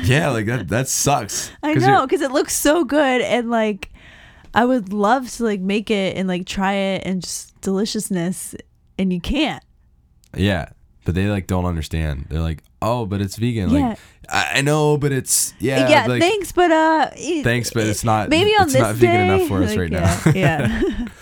[0.04, 1.52] Yeah, like that that sucks.
[1.64, 3.90] I know because it looks so good and like
[4.54, 8.54] I would love to like make it and like try it and just deliciousness,
[8.98, 9.64] and you can't.
[10.36, 10.70] Yeah,
[11.06, 12.26] but they like don't understand.
[12.30, 13.70] They're like, oh, but it's vegan.
[13.70, 13.90] Yeah.
[13.90, 14.00] Like
[14.30, 15.88] I, I know, but it's yeah.
[15.90, 18.96] Yeah, like, thanks, but uh, it- Thanks, but it's not- Maybe on it's this not
[18.96, 20.32] vegan day, enough for us like, right yeah, now.
[20.34, 21.06] yeah.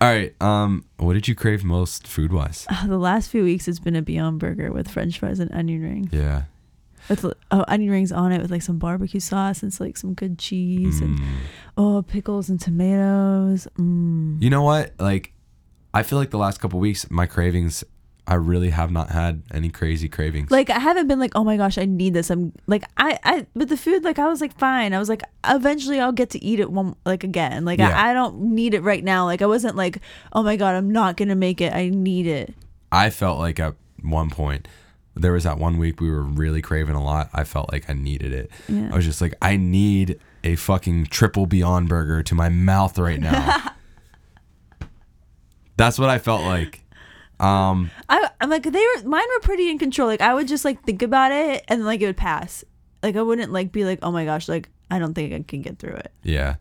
[0.00, 0.34] All right.
[0.42, 2.66] Um, what did you crave most food wise?
[2.68, 5.82] Uh, the last few weeks, it's been a Beyond Burger with French fries and onion
[5.82, 6.08] rings.
[6.12, 6.42] Yeah.
[7.08, 10.38] With oh, onion rings on it with like some barbecue sauce and like some good
[10.38, 11.24] cheese and Mm.
[11.76, 13.68] oh pickles and tomatoes.
[13.78, 14.42] Mm.
[14.42, 14.92] You know what?
[14.98, 15.32] Like,
[15.92, 17.84] I feel like the last couple weeks, my cravings,
[18.26, 20.50] I really have not had any crazy cravings.
[20.50, 22.30] Like I haven't been like, oh my gosh, I need this.
[22.30, 24.94] I'm like, I, I, but the food, like I was like, fine.
[24.94, 27.66] I was like, eventually I'll get to eat it one, like again.
[27.66, 27.90] Like Yeah.
[27.90, 29.26] I, I don't need it right now.
[29.26, 30.00] Like I wasn't like,
[30.32, 31.74] oh my god, I'm not gonna make it.
[31.74, 32.54] I need it.
[32.90, 34.68] I felt like at one point,
[35.14, 37.28] there was that one week we were really craving a lot.
[37.32, 38.50] I felt like I needed it.
[38.68, 38.88] Yeah.
[38.90, 43.20] I was just like, I need a fucking triple Beyond Burger to my mouth right
[43.20, 43.68] now.
[45.76, 46.83] That's what I felt like.
[47.40, 50.08] Um, I, I'm like, they were, mine were pretty in control.
[50.08, 52.64] Like I would just like think about it and like it would pass.
[53.02, 55.62] Like I wouldn't like be like, oh my gosh, like I don't think I can
[55.62, 56.12] get through it.
[56.22, 56.56] yeah,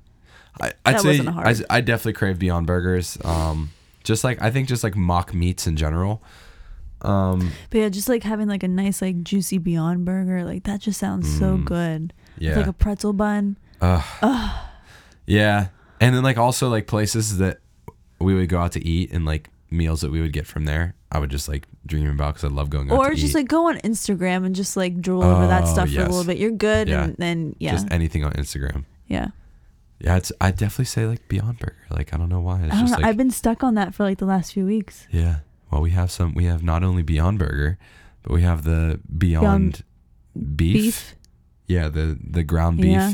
[0.60, 1.66] I, I'd That say.
[1.70, 3.18] I, I definitely crave Beyond Burgers.
[3.24, 3.72] Um,
[4.04, 6.22] just like I think just like mock meats in general.
[7.02, 10.80] Um, But yeah, just like having like a nice like juicy Beyond Burger, like that
[10.82, 11.66] just sounds so Mm.
[11.66, 12.14] good.
[12.38, 12.50] yeah.
[12.52, 13.58] With like a pretzel bun.
[13.82, 14.52] Ugh.
[15.26, 15.68] Yeah.
[16.00, 17.60] And then like also like places that
[18.20, 20.96] we would go out to eat and like meals that we would get from there.
[21.12, 23.36] I would just like dream about because I love going or just eat.
[23.36, 26.24] like go on Instagram and just like drool over that Oh, stuff for a little
[26.24, 26.38] bit.
[26.38, 27.04] You're good, Yeah.
[27.06, 28.86] and then yeah, just anything on Instagram.
[29.08, 29.28] yeah.
[30.00, 31.78] Yeah, it's I definitely say like Beyond Burger.
[31.90, 32.62] Like I don't know why.
[32.64, 32.98] It's I don't just know.
[32.98, 35.08] like I've been stuck on that for like the last few weeks.
[35.12, 35.38] yeah.
[35.72, 36.34] Well, we have some.
[36.36, 37.78] We have not only Beyond Burger,
[38.22, 39.84] but we have the Beyond,
[40.56, 40.84] beef.
[40.84, 41.16] Beef.
[41.68, 42.92] Yeah, the the ground beef.
[42.92, 43.14] Yeah.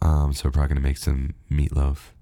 [0.00, 2.12] Um, so we're probably gonna make some meatloaf.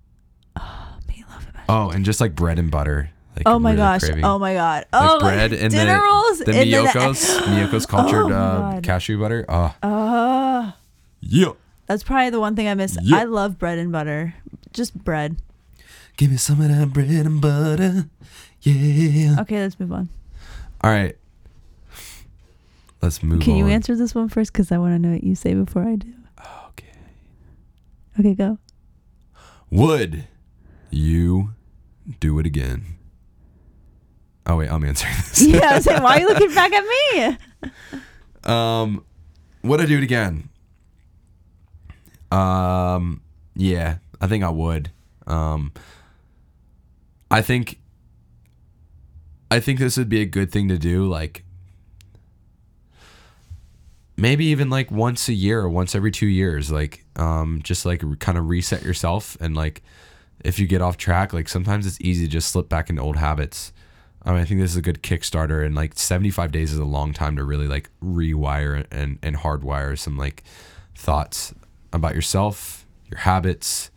[0.56, 3.10] Oh meatloaf and Oh, and just like bread and butter.
[3.38, 4.00] Like Oh my really gosh!
[4.02, 4.24] craving.
[4.24, 4.86] Oh my god!
[4.92, 8.80] Like Oh my bread and dinner the, rolls the and Miyoko's Miyoko's cultured Oh uh,
[8.80, 9.44] cashew butter.
[9.48, 10.72] Oh, Uh,
[11.20, 11.52] yeah.
[11.86, 12.98] that's probably the one thing I miss.
[13.02, 13.18] Yeah.
[13.18, 14.34] I love bread and butter.
[14.72, 15.36] Just bread.
[16.16, 18.08] Give me some of that bread and butter.
[18.62, 19.36] Yeah.
[19.40, 20.08] Okay, let's move on.
[20.82, 21.16] All right.
[23.00, 23.58] Let's move Can on.
[23.58, 24.52] you answer this one first?
[24.52, 26.12] Because I want to know what you say before I do.
[26.70, 26.88] Okay.
[28.18, 28.58] Okay, go.
[29.70, 30.24] Would
[30.90, 31.50] you
[32.18, 32.97] do it again?
[34.48, 35.42] Oh wait, I'm answering this.
[35.42, 37.38] Yeah, I was why are you looking back at me?
[38.44, 39.04] Um,
[39.62, 40.48] would I do it again?
[42.30, 43.20] Um,
[43.54, 44.90] yeah, I think I would.
[45.26, 45.72] Um,
[47.30, 47.78] I think,
[49.50, 51.06] I think this would be a good thing to do.
[51.06, 51.44] Like,
[54.16, 56.70] maybe even like once a year or once every two years.
[56.70, 59.82] Like, um, just like kind of reset yourself and like,
[60.42, 63.16] if you get off track, like sometimes it's easy to just slip back into old
[63.16, 63.72] habits.
[64.22, 66.84] I mean, I think this is a good Kickstarter, and like 75 days is a
[66.84, 70.42] long time to really like rewire and and hardwire some like
[70.94, 71.54] thoughts
[71.92, 73.90] about yourself, your habits.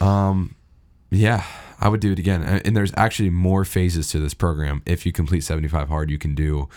[0.00, 0.56] Um,
[1.10, 1.44] yeah,
[1.80, 2.42] I would do it again.
[2.42, 4.82] And, there's actually more phases to this program.
[4.84, 6.68] If you complete 75 hard, you can do.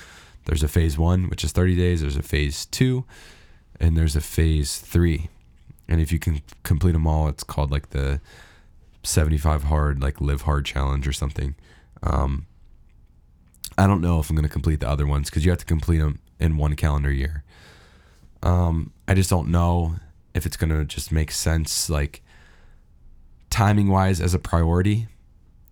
[0.46, 2.02] There's a phase one, which is 30 days.
[2.02, 3.06] There's a phase two,
[3.80, 5.30] and there's a phase three.
[5.88, 8.22] And if you can complete them all, it's called like the
[9.04, 11.56] 75 hard like live hard challenge or something
[12.04, 12.46] um
[13.78, 15.66] i don't know if i'm going to complete the other ones because you have to
[15.66, 17.44] complete them in one calendar year.
[18.42, 19.96] Um i just don't know
[20.34, 22.22] if it's going to just make sense like
[23.50, 25.08] timing wise as a priority.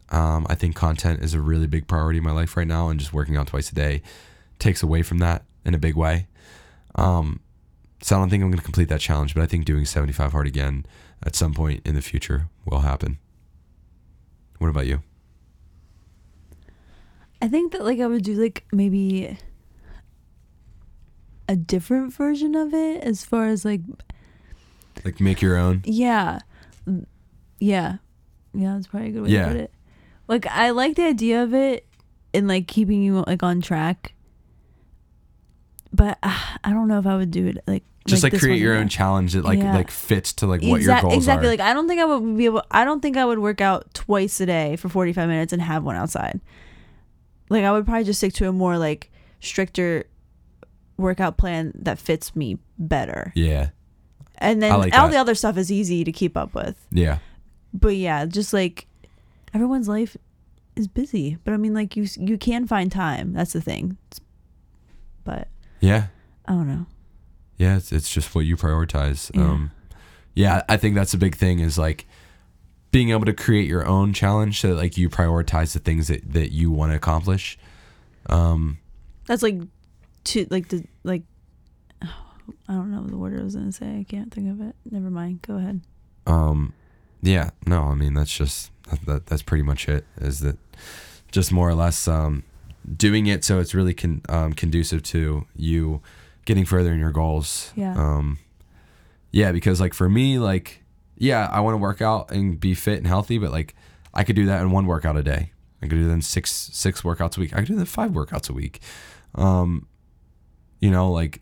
[0.10, 3.00] Um i think content is a really big priority in my life right now and
[3.00, 4.02] just working out twice a day
[4.60, 6.28] takes away from that in a big way.
[6.96, 7.40] Um
[8.02, 10.32] so i don't think i'm going to complete that challenge but i think doing 75
[10.32, 10.86] hard again
[11.24, 13.18] at some point in the future will happen.
[14.59, 15.01] What about you?
[17.41, 19.38] I think that like I would do like maybe
[21.47, 23.82] a different version of it as far as like
[25.05, 25.82] Like make your own?
[25.86, 26.39] yeah.
[27.59, 27.97] Yeah.
[28.53, 29.45] Yeah, that's probably a good way Yeah.
[29.45, 29.72] to put it.
[30.28, 31.86] Like I like the idea of it
[32.34, 34.13] and like keeping you like on track.
[35.94, 38.60] But uh, I don't know if I would do it like Just like, this create
[38.60, 38.84] your again.
[38.84, 39.74] own challenge that like Yeah.
[39.76, 41.48] like fits to like what your goals exactly.
[41.48, 41.52] are.
[41.52, 42.64] Like I don't think I would be able.
[42.72, 45.62] I don't think I would work out twice a day for forty five minutes and
[45.62, 46.42] have one outside.
[47.50, 49.10] Like I would probably just stick to a more like
[49.40, 50.06] stricter
[50.98, 53.32] workout plan that fits me better.
[53.36, 53.70] yeah.
[54.40, 55.14] And then like all that.
[55.14, 56.76] the other stuff is easy to keep up with.
[56.92, 57.18] Yeah.
[57.74, 58.86] But yeah, just like
[59.54, 60.16] everyone's life
[60.76, 61.38] is busy.
[61.44, 63.34] But I mean, like you you can find time.
[63.34, 63.98] That's the thing.
[65.24, 65.48] But
[65.80, 66.08] Yeah.
[66.46, 66.86] I don't know.
[67.58, 69.32] Yeah, it's, it's just what you prioritize.
[69.36, 69.44] Yeah.
[69.44, 69.72] Um
[70.36, 72.06] yeah, I think that's a big thing is like
[72.92, 76.32] being able to create your own challenge so that like you prioritize the things that,
[76.34, 77.58] that you want to accomplish.
[78.28, 78.78] Um,
[79.26, 79.60] That's like,
[80.26, 81.24] to like the like.
[82.02, 84.00] I don't know the word I was gonna say.
[84.00, 84.76] I can't think of it.
[84.90, 85.42] Never mind.
[85.42, 85.82] Go ahead.
[86.28, 86.74] um,
[87.22, 90.06] yeah, no, I mean that's just that, that that's pretty much it.
[90.18, 90.58] Is that
[91.32, 92.44] just more or less um,
[92.96, 96.02] doing it so it's really con- um, conducive to you
[96.46, 97.72] getting further in your goals.
[97.76, 97.94] Yeah.
[97.98, 98.40] Um,
[99.32, 100.84] yeah, because like for me, like
[101.18, 103.76] yeah, I want to work out and be fit and healthy, but like
[104.14, 105.52] I could do that in one workout a day.
[105.82, 107.54] I could do that in six six workouts a week.
[107.54, 108.80] I could do that five workouts a week.
[109.36, 109.88] Um,
[110.80, 111.42] you know, like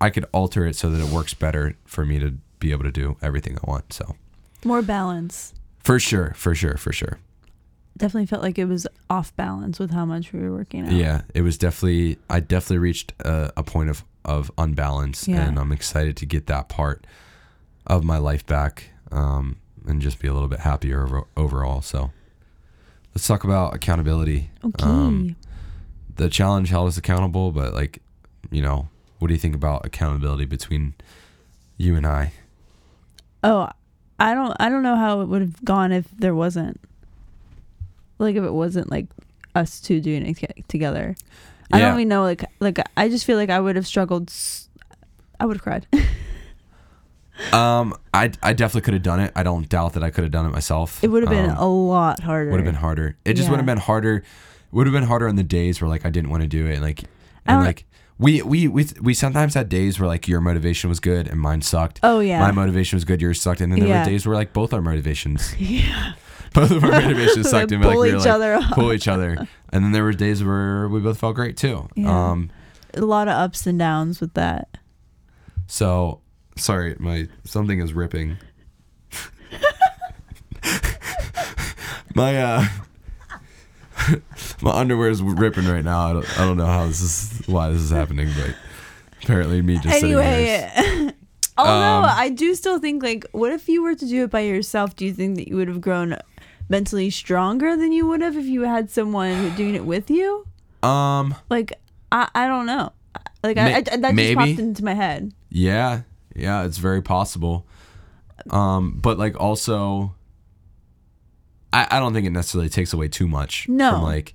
[0.00, 2.92] I could alter it so that it works better for me to be able to
[2.92, 3.92] do everything I want.
[3.92, 4.16] So
[4.64, 5.54] More balance.
[5.82, 7.18] for sure, for sure, for sure.
[7.98, 10.92] Definitely felt like it was off balance with how much we were working out.
[10.92, 12.18] Yeah, it was definitely.
[12.30, 15.46] I definitely reached a, a point of of unbalance, Yeah.
[15.46, 17.06] and I'm excited to get that part
[17.86, 21.80] of my life back, um, and just be a little bit happier over, overall.
[21.82, 22.10] So,
[23.14, 24.50] let's talk about accountability.
[24.64, 24.84] Okay.
[24.84, 25.36] Um,
[26.16, 28.00] the challenge held us accountable, but like,
[28.50, 28.88] you know,
[29.18, 30.94] what do you think about accountability between
[31.76, 32.32] you and I?
[33.42, 33.70] oh,
[34.20, 34.54] I don't.
[34.60, 36.80] I don't know how it would have gone if there wasn't.
[38.18, 39.06] Like if it wasn't like
[39.54, 41.14] us two doing it to- together.
[41.72, 42.22] I don't even know.
[42.22, 44.30] Like like I just feel like I would have struggled.
[44.30, 44.68] s-
[45.40, 45.86] I would have cried.
[47.52, 49.32] Um, I I definitely could have done it.
[49.36, 51.02] I don't doubt that I could have done it myself.
[51.04, 52.50] It would have been Um, a lot harder.
[52.50, 53.16] would have been harder.
[53.24, 53.50] It just Yeah.
[53.52, 54.24] would have been harder.
[54.72, 56.72] Would have been harder on the days where like I didn't want to do it,
[56.74, 57.04] and like
[57.46, 57.84] and like
[58.18, 61.62] we we we we sometimes had days where like your motivation was good and mine
[61.62, 62.00] sucked.
[62.02, 62.40] Oh yeah.
[62.40, 64.00] My motivation was good, yours sucked, and then there Yeah.
[64.04, 66.14] were days where like both our motivations, yeah.
[66.60, 68.70] Both of our motivations sucked, Like, and like pull we each like other up.
[68.72, 71.88] pull each other, and then there were days where we both felt great too.
[71.94, 72.30] Yeah.
[72.30, 72.50] Um,
[72.94, 74.78] A lot of ups and downs with that.
[75.66, 76.20] so
[76.56, 78.38] sorry, my something is ripping.
[82.14, 82.64] my uh
[84.62, 86.10] my underwear is ripping right now.
[86.10, 88.54] I don't, I don't know how this is why this is happening, but
[89.22, 90.20] apparently me just sitting here.
[90.74, 91.12] anyway.
[91.58, 94.40] Although Um, I do still think like, what if you were to do it by
[94.40, 94.96] yourself?
[94.96, 96.16] Do you think that you would have grown
[96.68, 100.46] mentally stronger than you would have if you had someone doing it with you?
[100.82, 101.72] Um, Like
[102.12, 102.92] I, I don't know.
[103.42, 104.34] Like I, I, that maybe.
[104.34, 105.32] just popped into my head.
[105.50, 106.02] yeah,
[106.34, 107.66] yeah, it's very possible.
[108.50, 110.14] Um, but like also,
[111.72, 113.68] I I don't think it necessarily takes away too much.
[113.68, 113.92] No.
[113.92, 114.34] from like.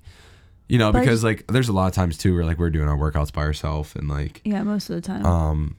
[0.66, 2.70] You know, But because just- like there's a lot of times too where like we're
[2.70, 5.26] doing our workouts by ourselves and like Yeah, most of the time.
[5.26, 5.76] Um,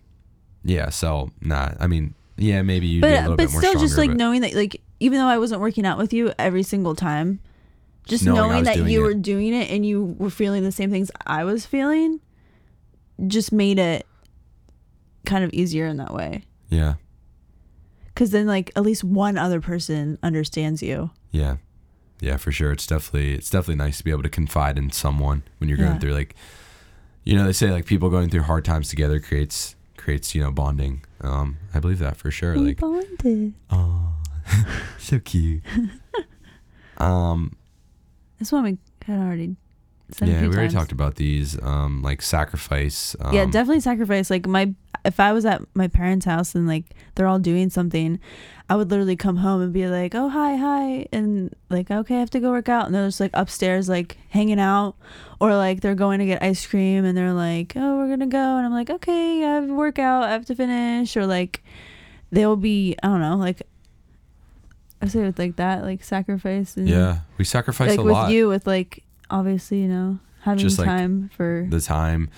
[0.64, 0.90] yeah.
[0.90, 1.72] So nah.
[1.80, 3.88] I mean, yeah, maybe a but little but bit more still, stronger.
[3.88, 6.64] just like but knowing that like even though I wasn't working out with you every
[6.64, 7.40] single time,
[8.08, 9.04] just Knowing knowing, that you it.
[9.04, 12.20] were doing it and you were feeling the same things I was feeling,
[13.28, 14.06] just made it
[15.26, 16.44] kind of easier in that way.
[16.70, 16.96] yeah,
[18.14, 21.10] Because then, like, at least one other person understands you.
[21.32, 21.58] yeah,
[22.22, 22.72] yeah, for sure.
[22.72, 25.94] It's definitely it's definitely nice to be able to confide in someone when you're going
[25.94, 26.00] Yeah.
[26.00, 26.34] through like,
[27.26, 30.52] you know, they say like people going through hard times together creates creates you know
[30.52, 31.04] bonding.
[31.22, 32.54] Um, I believe that for sure.
[32.54, 33.54] We Like, bonded.
[33.70, 34.15] oh,
[35.00, 35.62] so cute.
[36.98, 37.56] um,
[38.40, 39.56] This one we kind of already
[40.12, 40.74] said yeah, we already times.
[40.74, 41.62] talked about these.
[41.64, 43.16] Um, like sacrifice.
[43.20, 44.30] Um, yeah, definitely sacrifice.
[44.30, 44.74] Like my,
[45.04, 48.20] if I was at my parents' house and like they're all doing something,
[48.70, 52.20] I would literally come home and be like, "Oh hi, hi," and like, "Okay, I
[52.20, 54.96] have to go work out," and they're just like upstairs like hanging out,
[55.40, 58.58] or like they're going to get ice cream and they're like, "Oh, we're gonna go,"
[58.58, 61.64] and I'm like, "Okay, I have a workout, I have to finish," or like
[62.32, 63.62] they'll be, I don't know, like
[65.02, 66.78] I say it like that, like sacrifice.
[66.78, 68.32] And, Yeah, we sacrifice like a with lot.
[68.32, 72.30] you, with like obviously, you know, having Just, like, time for the time.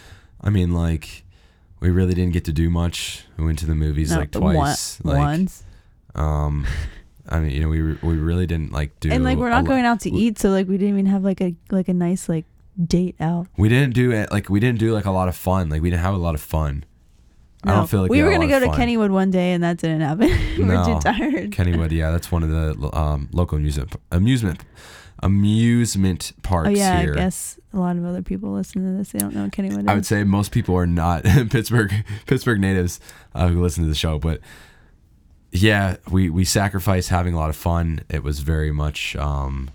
[0.42, 1.24] I mean, like,
[1.80, 3.26] we really didn't get to do much.
[3.38, 5.00] We went to the movies no, like one- twice.
[5.04, 5.64] like, once.
[6.16, 6.66] um,
[7.30, 9.12] I mean, you know, we re- we really didn't like do.
[9.12, 11.42] and like we're not going out to eat, so like we didn't even have like
[11.42, 12.46] a like a nice like
[12.82, 13.48] date out.
[13.58, 14.32] We didn't do it.
[14.32, 15.70] Like we didn't do like a lot of fun.
[15.70, 16.86] Like we didn't have a lot of fun.
[17.64, 18.80] I don't feel like we we, were gonna go to fun.
[18.80, 20.30] Kennywood one day, and that didn't happen.
[20.58, 20.86] we were No.
[20.86, 21.52] too tired.
[21.52, 24.62] Kennywood, yeah, that's one of the um, local amusement amusement
[25.24, 27.14] amusement parks oh yeah, here.
[27.14, 29.10] I guess a lot of other people listen to this.
[29.12, 31.92] They don't know what Kennywood I would say most people are not Pittsburgh
[32.28, 33.00] Pittsburgh natives
[33.34, 34.40] uh, who listen to the show, but
[35.52, 38.02] yeah, we we sacrificed having a lot of fun.
[38.10, 39.70] It was very much, um,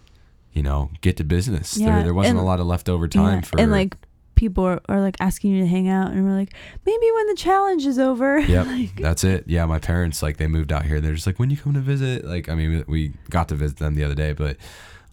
[0.53, 1.77] you know, get to business.
[1.77, 3.97] Yeah, there, there wasn't and- a lot of leftover time Yeah, for and like
[4.35, 6.55] people are, are like asking you to hang out, and we're like,
[6.85, 8.39] maybe when the challenge is over.
[8.53, 9.45] Yep, like, that's it.
[9.47, 11.01] Yeah, my parents like they moved out here.
[11.01, 12.25] They're just like, when you come to visit?
[12.25, 14.57] Like, I mean, we got to visit them the other day, but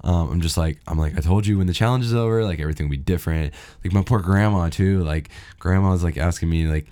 [0.04, 2.60] um, I'm just like, I'm like, I told you when the challenge is over, like
[2.60, 3.54] everything will be different.
[3.84, 5.04] Like my poor grandma too.
[5.04, 6.88] Like grandma's like asking me like,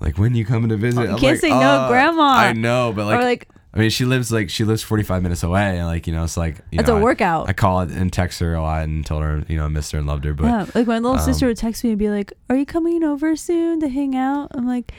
[0.00, 1.00] like when you coming to visit?
[1.00, 3.48] Oh, you I'm can't like, say no, "Uh, Grandma." I know, but like, or like
[3.74, 6.36] I mean, she lives like she lives 45 minutes away, and like you know, it's
[6.36, 7.48] like you That's know, a I- workout.
[7.48, 9.90] I, call it and text her a lot and told her you know I missed
[9.92, 11.98] her and loved her, but yeah, like my little sister um, would text me and
[11.98, 14.92] be like, "Are you coming over soon to hang out?" I'm like,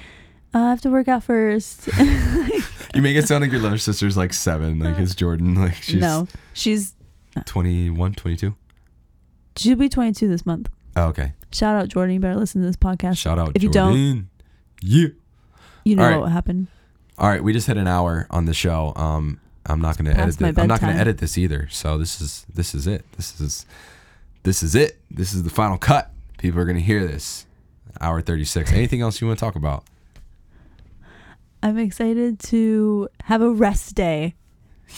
[0.53, 1.87] "I have to work out first.
[1.99, 6.01] you make it sound like your little sister's like seven, like is Jordan, like she's
[6.01, 6.95] no, she's
[7.45, 8.55] 21, 22.
[9.55, 10.69] she'll be 22 this month.
[10.97, 11.31] Oh, okay.
[11.51, 12.15] Shout out Jordan.
[12.15, 13.17] You better listen to this podcast.
[13.17, 14.29] Shout out If you don't- Jordan.
[14.81, 15.07] Yeah.
[15.85, 16.19] You know right.
[16.19, 16.67] what happened.
[17.17, 18.93] All right, we just hit an hour on the show.
[18.95, 20.37] Um, I'm not going to edit.
[20.37, 20.57] This.
[20.57, 21.67] I'm not going to edit this either.
[21.69, 23.05] So this is this is it.
[23.13, 23.65] This is
[24.43, 24.99] this is it.
[25.09, 26.11] This is the final cut.
[26.37, 27.45] People are going to hear this.
[28.01, 28.71] Hour 36.
[28.73, 29.85] Anything else you want to talk about?
[31.63, 34.35] I'm excited to have a rest day.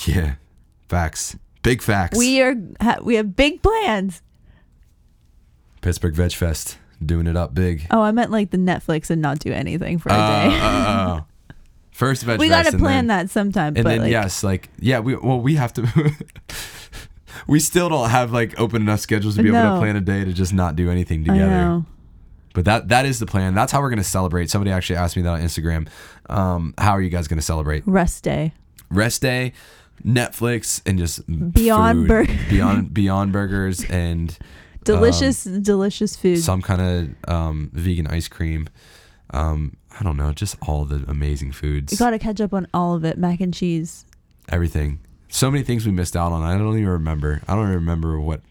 [0.05, 0.35] Yeah,
[0.89, 1.37] facts.
[1.61, 2.17] Big facts.
[2.17, 4.21] We are ha- we have big plans.
[5.81, 7.85] Pittsburgh Veg Fest doing it up big.
[7.91, 10.59] Oh, I meant like the Netflix and not do anything for a Uh, day.
[10.59, 11.21] uh, uh.
[11.97, 13.73] First Veg we gotta plan then- that sometime.
[13.75, 16.11] And but then like, yes, like yeah, we well we have to.
[17.47, 20.23] we still don't have like open enough schedules to be able to plan a day
[20.23, 21.49] to just not do anything I together.
[21.49, 21.85] know.
[22.53, 23.55] But that that is the plan.
[23.55, 24.51] That's how we're gonna celebrate.
[24.51, 25.87] Somebody actually asked me that on Instagram.
[26.29, 27.81] Um, how are you guys gonna celebrate?
[27.87, 28.53] Rest day.
[28.91, 29.53] Rest day,
[30.05, 32.07] Netflix, and just Beyond food.
[32.07, 32.39] Burger.
[32.51, 34.37] Beyond Beyond Burgers, and
[34.83, 36.37] Delicious, delicious food.
[36.37, 36.81] Um, some kind
[37.27, 38.69] of um, vegan ice cream.
[39.31, 41.91] Um, I don't know, just all the amazing foods.
[41.91, 43.17] you gotta catch up on all of it.
[43.17, 44.05] Mac and cheese.
[44.49, 44.99] everything.
[45.29, 46.41] So many things we missed out on.
[46.43, 47.41] I don't even remember.
[47.47, 48.41] I don't even remember what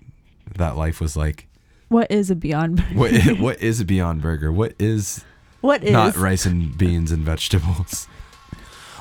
[0.56, 1.46] that life was like.
[1.88, 2.94] What is a Beyond Burger?
[2.98, 4.52] What what is a Beyond Burger?
[4.52, 5.24] What is
[5.60, 5.92] What is?
[5.92, 8.08] not rice and beans and vegetables?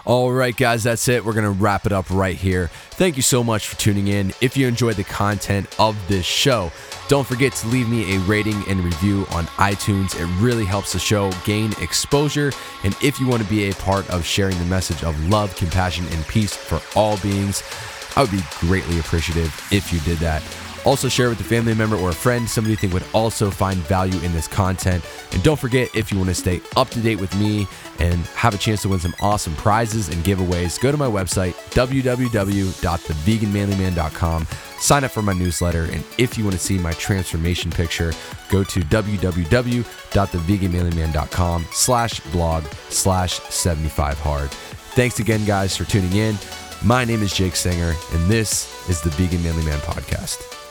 [0.06, 1.26] All right, guys, that's it.
[1.26, 2.68] We're going to wrap it up right here.
[2.92, 4.34] Thank you so much for tuning in.
[4.40, 6.72] If you enjoyed the content of this show,
[7.08, 10.20] don't forget to leave me a rating and review on iTunes.
[10.20, 12.52] It really helps the show gain exposure.
[12.84, 16.08] And if you want to be a part of sharing the message of love, compassion,
[16.12, 17.62] and peace for all beings,
[18.16, 20.42] I would be greatly appreciative if you did that.
[20.86, 23.80] Also, share with a family member or a friend, somebody you think would also find
[23.80, 25.04] value in this content.
[25.32, 28.54] And don't forget, if you want to stay up to date with me and have
[28.54, 34.48] a chance to win some awesome prizes and giveaways, go to my website, www.theveganmanlyman.com.
[34.80, 35.84] Sign up for my newsletter.
[35.86, 38.14] And if you want to see my transformation picture,
[38.50, 44.52] go to www.theveganmanlyman.com slash blog slash 75 hard.
[44.52, 46.38] Thanks again, guys, for tuning in.
[46.84, 50.65] My name is Jake Singer, and this is the Vegan Manly Man Podcast.